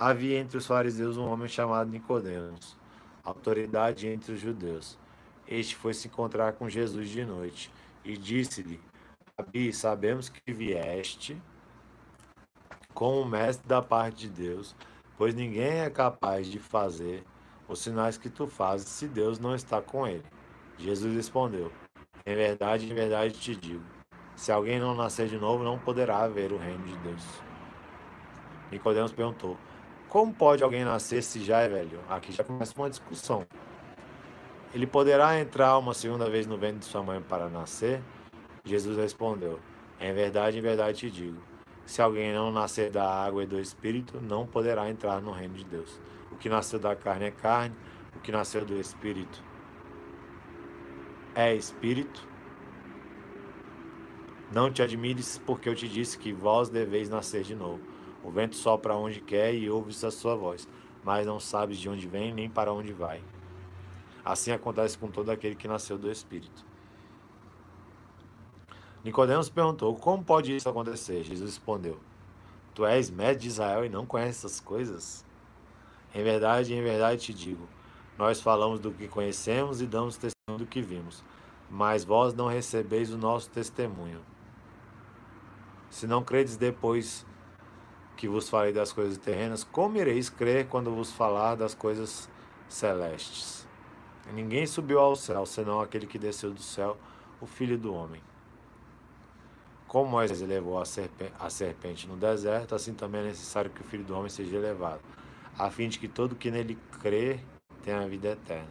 Havia 0.00 0.38
entre 0.38 0.56
os 0.56 0.64
fariseus 0.64 1.16
um 1.16 1.28
homem 1.28 1.48
chamado 1.48 1.90
Nicodemos, 1.90 2.76
autoridade 3.24 4.06
entre 4.06 4.32
os 4.32 4.40
judeus. 4.40 4.96
Este 5.44 5.74
foi 5.74 5.92
se 5.92 6.06
encontrar 6.06 6.52
com 6.52 6.68
Jesus 6.68 7.08
de 7.08 7.24
noite 7.24 7.68
e 8.04 8.16
disse-lhe: 8.16 8.80
Rabi, 9.36 9.72
sabemos 9.72 10.28
que 10.28 10.52
vieste 10.52 11.36
como 12.94 13.24
mestre 13.24 13.66
da 13.66 13.82
parte 13.82 14.28
de 14.28 14.28
Deus, 14.28 14.76
pois 15.16 15.34
ninguém 15.34 15.80
é 15.80 15.90
capaz 15.90 16.46
de 16.46 16.60
fazer 16.60 17.24
os 17.66 17.80
sinais 17.80 18.16
que 18.16 18.30
tu 18.30 18.46
fazes 18.46 18.86
se 18.86 19.08
Deus 19.08 19.40
não 19.40 19.52
está 19.52 19.82
com 19.82 20.06
ele. 20.06 20.24
Jesus 20.78 21.12
respondeu: 21.12 21.72
Em 22.24 22.36
verdade, 22.36 22.88
em 22.88 22.94
verdade 22.94 23.34
te 23.34 23.56
digo: 23.56 23.82
se 24.36 24.52
alguém 24.52 24.78
não 24.78 24.94
nascer 24.94 25.26
de 25.26 25.38
novo, 25.38 25.64
não 25.64 25.76
poderá 25.76 26.28
ver 26.28 26.52
o 26.52 26.56
reino 26.56 26.84
de 26.84 26.96
Deus. 26.98 27.24
Nicodemos 28.70 29.10
perguntou: 29.10 29.58
Como 30.08 30.32
pode 30.32 30.62
alguém 30.62 30.84
nascer 30.84 31.22
se 31.22 31.44
já 31.44 31.60
é 31.60 31.68
velho? 31.68 32.00
Aqui 32.08 32.32
já 32.32 32.42
começa 32.42 32.72
uma 32.76 32.88
discussão. 32.88 33.46
Ele 34.72 34.86
poderá 34.86 35.38
entrar 35.38 35.76
uma 35.78 35.92
segunda 35.92 36.28
vez 36.30 36.46
no 36.46 36.56
ventre 36.56 36.78
de 36.78 36.84
sua 36.86 37.02
mãe 37.02 37.20
para 37.20 37.48
nascer? 37.48 38.00
Jesus 38.64 38.96
respondeu: 38.96 39.58
Em 40.00 40.12
verdade, 40.12 40.58
em 40.58 40.62
verdade 40.62 40.98
te 40.98 41.10
digo: 41.10 41.40
se 41.84 42.00
alguém 42.00 42.32
não 42.32 42.50
nascer 42.50 42.90
da 42.90 43.04
água 43.04 43.42
e 43.42 43.46
do 43.46 43.60
espírito, 43.60 44.20
não 44.20 44.46
poderá 44.46 44.88
entrar 44.88 45.20
no 45.20 45.30
reino 45.30 45.54
de 45.54 45.64
Deus. 45.64 46.00
O 46.30 46.36
que 46.36 46.48
nasceu 46.48 46.78
da 46.78 46.94
carne 46.96 47.26
é 47.26 47.30
carne, 47.30 47.74
o 48.16 48.20
que 48.20 48.32
nasceu 48.32 48.64
do 48.64 48.78
espírito 48.78 49.42
é 51.38 51.54
espírito. 51.54 52.26
Não 54.50 54.72
te 54.72 54.82
admires, 54.82 55.40
porque 55.46 55.68
eu 55.68 55.74
te 55.74 55.86
disse 55.86 56.18
que 56.18 56.32
vós 56.32 56.68
deveis 56.68 57.08
nascer 57.08 57.44
de 57.44 57.54
novo. 57.54 57.80
O 58.22 58.30
vento 58.30 58.56
sopra 58.56 58.94
onde 58.94 59.20
quer 59.20 59.54
e 59.54 59.70
ouves 59.70 60.02
a 60.04 60.10
sua 60.10 60.34
voz, 60.34 60.68
mas 61.04 61.26
não 61.26 61.38
sabes 61.38 61.78
de 61.78 61.88
onde 61.88 62.06
vem 62.06 62.32
nem 62.34 62.48
para 62.48 62.72
onde 62.72 62.92
vai. 62.92 63.22
Assim 64.24 64.50
acontece 64.50 64.98
com 64.98 65.10
todo 65.10 65.30
aquele 65.30 65.54
que 65.54 65.68
nasceu 65.68 65.96
do 65.96 66.10
Espírito. 66.10 66.66
Nicodemos 69.04 69.48
perguntou: 69.48 69.94
Como 69.96 70.22
pode 70.22 70.54
isso 70.54 70.68
acontecer? 70.68 71.22
Jesus 71.22 71.50
respondeu: 71.50 71.98
Tu 72.74 72.84
és 72.84 73.10
médico 73.10 73.42
de 73.42 73.48
Israel 73.48 73.84
e 73.84 73.88
não 73.88 74.04
conheces 74.04 74.44
essas 74.44 74.60
coisas? 74.60 75.24
Em 76.14 76.22
verdade, 76.22 76.74
em 76.74 76.82
verdade 76.82 77.22
te 77.22 77.32
digo: 77.32 77.66
Nós 78.18 78.40
falamos 78.40 78.80
do 78.80 78.90
que 78.90 79.08
conhecemos 79.08 79.80
e 79.80 79.86
damos 79.86 80.16
testemunho 80.16 80.64
do 80.64 80.66
que 80.66 80.82
vimos, 80.82 81.24
mas 81.70 82.04
vós 82.04 82.34
não 82.34 82.48
recebeis 82.48 83.12
o 83.12 83.16
nosso 83.16 83.48
testemunho. 83.50 84.20
Se 85.88 86.06
não 86.06 86.22
credes 86.22 86.56
depois 86.56 87.24
que 88.18 88.26
vos 88.26 88.48
falei 88.48 88.72
das 88.72 88.92
coisas 88.92 89.16
terrenas, 89.16 89.62
como 89.62 89.96
ireis 89.96 90.28
crer 90.28 90.66
quando 90.66 90.92
vos 90.92 91.12
falar 91.12 91.54
das 91.54 91.72
coisas 91.72 92.28
celestes? 92.68 93.64
Ninguém 94.34 94.66
subiu 94.66 94.98
ao 94.98 95.14
céu, 95.14 95.46
senão 95.46 95.80
aquele 95.80 96.04
que 96.04 96.18
desceu 96.18 96.52
do 96.52 96.60
céu, 96.60 96.98
o 97.40 97.46
Filho 97.46 97.78
do 97.78 97.94
Homem. 97.94 98.20
Como 99.86 100.10
Moisés 100.10 100.42
elevou 100.42 100.80
a 100.80 100.84
serpente, 100.84 101.32
a 101.38 101.48
serpente 101.48 102.08
no 102.08 102.16
deserto, 102.16 102.74
assim 102.74 102.92
também 102.92 103.20
é 103.20 103.24
necessário 103.26 103.70
que 103.70 103.82
o 103.82 103.84
Filho 103.84 104.02
do 104.02 104.16
Homem 104.16 104.28
seja 104.28 104.56
elevado, 104.56 105.00
a 105.56 105.70
fim 105.70 105.88
de 105.88 106.00
que 106.00 106.08
todo 106.08 106.34
que 106.34 106.50
nele 106.50 106.76
crê 107.00 107.38
tenha 107.84 108.00
a 108.00 108.06
vida 108.08 108.30
eterna. 108.30 108.68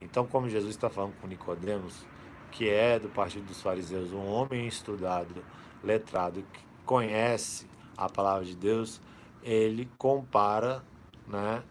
Então, 0.00 0.26
como 0.26 0.48
Jesus 0.48 0.74
está 0.74 0.90
falando 0.90 1.14
com 1.20 1.28
Nicodemos, 1.28 2.04
que 2.50 2.68
é 2.68 2.98
do 2.98 3.08
partido 3.08 3.46
dos 3.46 3.62
fariseus, 3.62 4.12
um 4.12 4.26
homem 4.26 4.66
estudado, 4.66 5.44
letrado, 5.84 6.42
que 6.52 6.60
conhece 6.84 7.66
a 7.98 8.08
palavra 8.08 8.44
de 8.44 8.54
Deus, 8.54 9.00
ele 9.42 9.90
compara 9.98 10.82
né, 11.26 11.62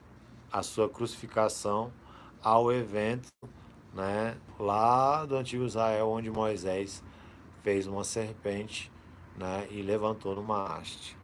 a 0.51 0.61
sua 0.61 0.89
crucificação 0.89 1.91
ao 2.43 2.71
evento 2.71 3.29
né, 3.93 4.37
lá 4.59 5.25
do 5.25 5.35
antigo 5.35 5.63
Israel, 5.63 6.09
onde 6.09 6.29
Moisés 6.29 7.03
fez 7.63 7.87
uma 7.87 8.03
serpente 8.03 8.91
né, 9.37 9.67
e 9.71 9.81
levantou 9.81 10.35
numa 10.35 10.65
haste. 10.65 11.17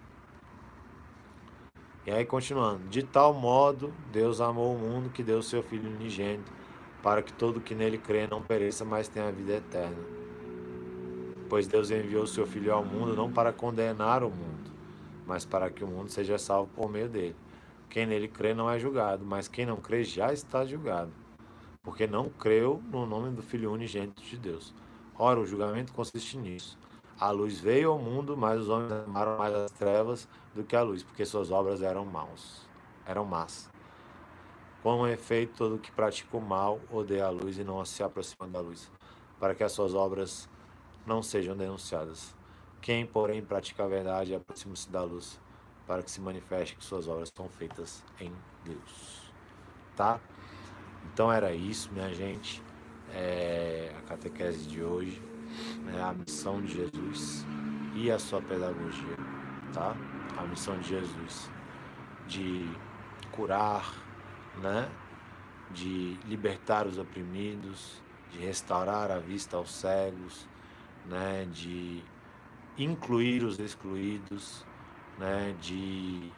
E 2.05 2.11
aí, 2.11 2.25
continuando: 2.25 2.87
De 2.89 3.03
tal 3.03 3.33
modo 3.33 3.93
Deus 4.11 4.41
amou 4.41 4.75
o 4.75 4.77
mundo 4.77 5.09
que 5.09 5.23
deu 5.23 5.41
seu 5.41 5.63
Filho 5.63 5.89
unigênito, 5.89 6.51
para 7.01 7.21
que 7.21 7.31
todo 7.31 7.61
que 7.61 7.73
nele 7.75 7.97
crê 7.97 8.27
não 8.27 8.41
pereça, 8.41 8.83
mas 8.83 9.07
tenha 9.07 9.27
a 9.27 9.31
vida 9.31 9.53
eterna. 9.53 9.97
Pois 11.49 11.67
Deus 11.67 11.91
enviou 11.91 12.25
seu 12.25 12.45
Filho 12.45 12.73
ao 12.73 12.83
mundo 12.83 13.15
não 13.15 13.31
para 13.31 13.53
condenar 13.53 14.23
o 14.23 14.29
mundo, 14.29 14.62
mas 15.25 15.45
para 15.45 15.69
que 15.69 15.83
o 15.83 15.87
mundo 15.87 16.09
seja 16.09 16.37
salvo 16.37 16.69
por 16.75 16.89
meio 16.89 17.09
dele. 17.09 17.35
Quem 17.89 18.05
nele 18.05 18.27
crê 18.27 18.53
não 18.53 18.69
é 18.69 18.79
julgado, 18.79 19.23
mas 19.25 19.47
quem 19.47 19.65
não 19.65 19.77
crê 19.77 20.03
já 20.03 20.33
está 20.33 20.65
julgado, 20.65 21.11
porque 21.83 22.07
não 22.07 22.29
creu 22.29 22.81
no 22.91 23.05
nome 23.05 23.29
do 23.35 23.43
Filho 23.43 23.71
unigênito 23.71 24.21
de 24.23 24.37
Deus. 24.37 24.73
Ora, 25.17 25.39
o 25.39 25.45
julgamento 25.45 25.93
consiste 25.93 26.37
nisso. 26.37 26.77
A 27.19 27.29
luz 27.29 27.59
veio 27.59 27.91
ao 27.91 27.99
mundo, 27.99 28.35
mas 28.35 28.61
os 28.61 28.69
homens 28.69 28.91
amaram 28.91 29.37
mais 29.37 29.53
as 29.53 29.71
trevas 29.71 30.27
do 30.55 30.63
que 30.63 30.75
a 30.75 30.81
luz, 30.81 31.03
porque 31.03 31.23
suas 31.23 31.51
obras 31.51 31.81
eram 31.81 32.03
maus, 32.03 32.67
eram 33.05 33.23
más. 33.23 33.69
Com 34.81 35.07
efeito, 35.07 35.53
todo 35.55 35.77
que 35.77 35.91
pratica 35.91 36.35
o 36.35 36.41
mal 36.41 36.79
odeia 36.91 37.25
a 37.25 37.29
luz 37.29 37.57
e 37.57 37.63
não 37.63 37.85
se 37.85 38.03
aproxima 38.03 38.47
da 38.47 38.59
luz, 38.59 38.91
para 39.39 39.53
que 39.53 39.63
as 39.63 39.71
suas 39.71 39.93
obras 39.93 40.49
não 41.05 41.21
sejam 41.21 41.55
denunciadas. 41.55 42.35
Quem, 42.83 43.05
porém, 43.05 43.41
pratica 43.41 43.85
a 43.85 43.87
verdade 43.87 44.35
aproxima-se 44.35 44.89
da 44.89 45.01
luz, 45.01 45.39
para 45.87 46.03
que 46.03 46.11
se 46.11 46.19
manifeste 46.19 46.75
que 46.75 46.83
suas 46.83 47.07
obras 47.07 47.31
são 47.33 47.47
feitas 47.47 48.03
em 48.19 48.29
Deus. 48.65 49.31
Tá? 49.95 50.19
Então 51.05 51.31
era 51.31 51.53
isso, 51.53 51.89
minha 51.93 52.13
gente. 52.13 52.61
É 53.13 53.95
a 53.97 54.01
catequese 54.01 54.67
de 54.67 54.83
hoje, 54.83 55.21
é 55.95 56.01
a 56.01 56.11
missão 56.11 56.61
de 56.61 56.73
Jesus 56.73 57.45
e 57.95 58.11
a 58.11 58.19
sua 58.19 58.41
pedagogia, 58.41 59.15
tá? 59.71 59.95
A 60.35 60.43
missão 60.43 60.77
de 60.79 60.89
Jesus 60.89 61.49
de 62.27 62.67
curar, 63.31 63.93
né? 64.61 64.89
De 65.71 66.17
libertar 66.25 66.85
os 66.85 66.97
oprimidos, 66.97 68.01
de 68.31 68.39
restaurar 68.39 69.09
a 69.09 69.19
vista 69.19 69.55
aos 69.55 69.71
cegos, 69.71 70.47
né? 71.05 71.45
De 71.45 72.03
incluir 72.77 73.43
os 73.43 73.59
excluídos, 73.59 74.65
né, 75.17 75.55
de 75.61 76.31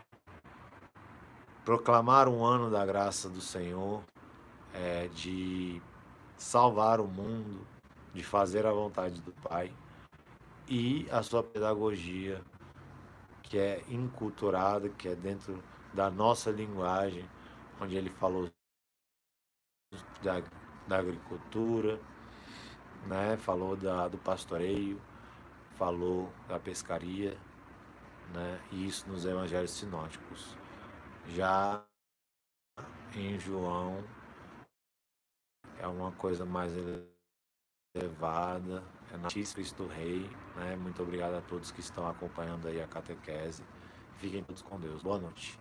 proclamar 1.63 2.27
um 2.27 2.43
ano 2.43 2.69
da 2.69 2.85
graça 2.85 3.29
do 3.29 3.41
Senhor, 3.41 4.03
é, 4.73 5.07
de 5.07 5.81
salvar 6.37 6.99
o 6.99 7.07
mundo, 7.07 7.65
de 8.13 8.23
fazer 8.23 8.65
a 8.65 8.71
vontade 8.71 9.21
do 9.21 9.31
Pai 9.33 9.73
e 10.67 11.07
a 11.11 11.23
sua 11.23 11.43
pedagogia, 11.43 12.41
que 13.43 13.57
é 13.57 13.83
inculturada, 13.89 14.89
que 14.89 15.07
é 15.07 15.15
dentro 15.15 15.63
da 15.93 16.09
nossa 16.09 16.51
linguagem, 16.51 17.27
onde 17.79 17.95
ele 17.95 18.09
falou 18.09 18.49
da, 20.21 20.43
da 20.87 20.97
agricultura, 20.97 21.99
né? 23.07 23.37
falou 23.37 23.75
da, 23.75 24.07
do 24.07 24.17
pastoreio, 24.17 24.99
falou 25.77 26.31
da 26.47 26.59
pescaria, 26.59 27.37
né? 28.33 28.61
e 28.71 28.87
isso 28.87 29.07
nos 29.09 29.25
evangelhos 29.25 29.71
sinóticos. 29.71 30.57
Já 31.27 31.83
em 33.15 33.39
João 33.39 34.03
é 35.79 35.87
uma 35.87 36.11
coisa 36.13 36.45
mais 36.45 36.71
elevada, 37.95 38.83
é 39.13 39.17
na 39.17 39.29
Cristo 39.29 39.87
Rei. 39.87 40.29
Né? 40.55 40.75
Muito 40.75 41.01
obrigado 41.01 41.35
a 41.35 41.41
todos 41.41 41.71
que 41.71 41.79
estão 41.79 42.07
acompanhando 42.07 42.67
aí 42.67 42.81
a 42.81 42.87
catequese. 42.87 43.63
Fiquem 44.17 44.43
todos 44.43 44.61
com 44.61 44.79
Deus. 44.79 45.01
Boa 45.01 45.19
noite. 45.19 45.59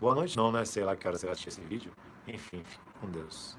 Boa 0.00 0.14
noite 0.14 0.36
não, 0.36 0.52
né? 0.52 0.64
Sei 0.64 0.84
lá 0.84 0.94
que 0.94 1.08
hora 1.08 1.18
você 1.18 1.26
vai 1.26 1.32
assistir 1.32 1.48
esse 1.48 1.60
vídeo. 1.62 1.92
Enfim, 2.26 2.62
fique 2.62 2.90
com 3.00 3.10
Deus. 3.10 3.56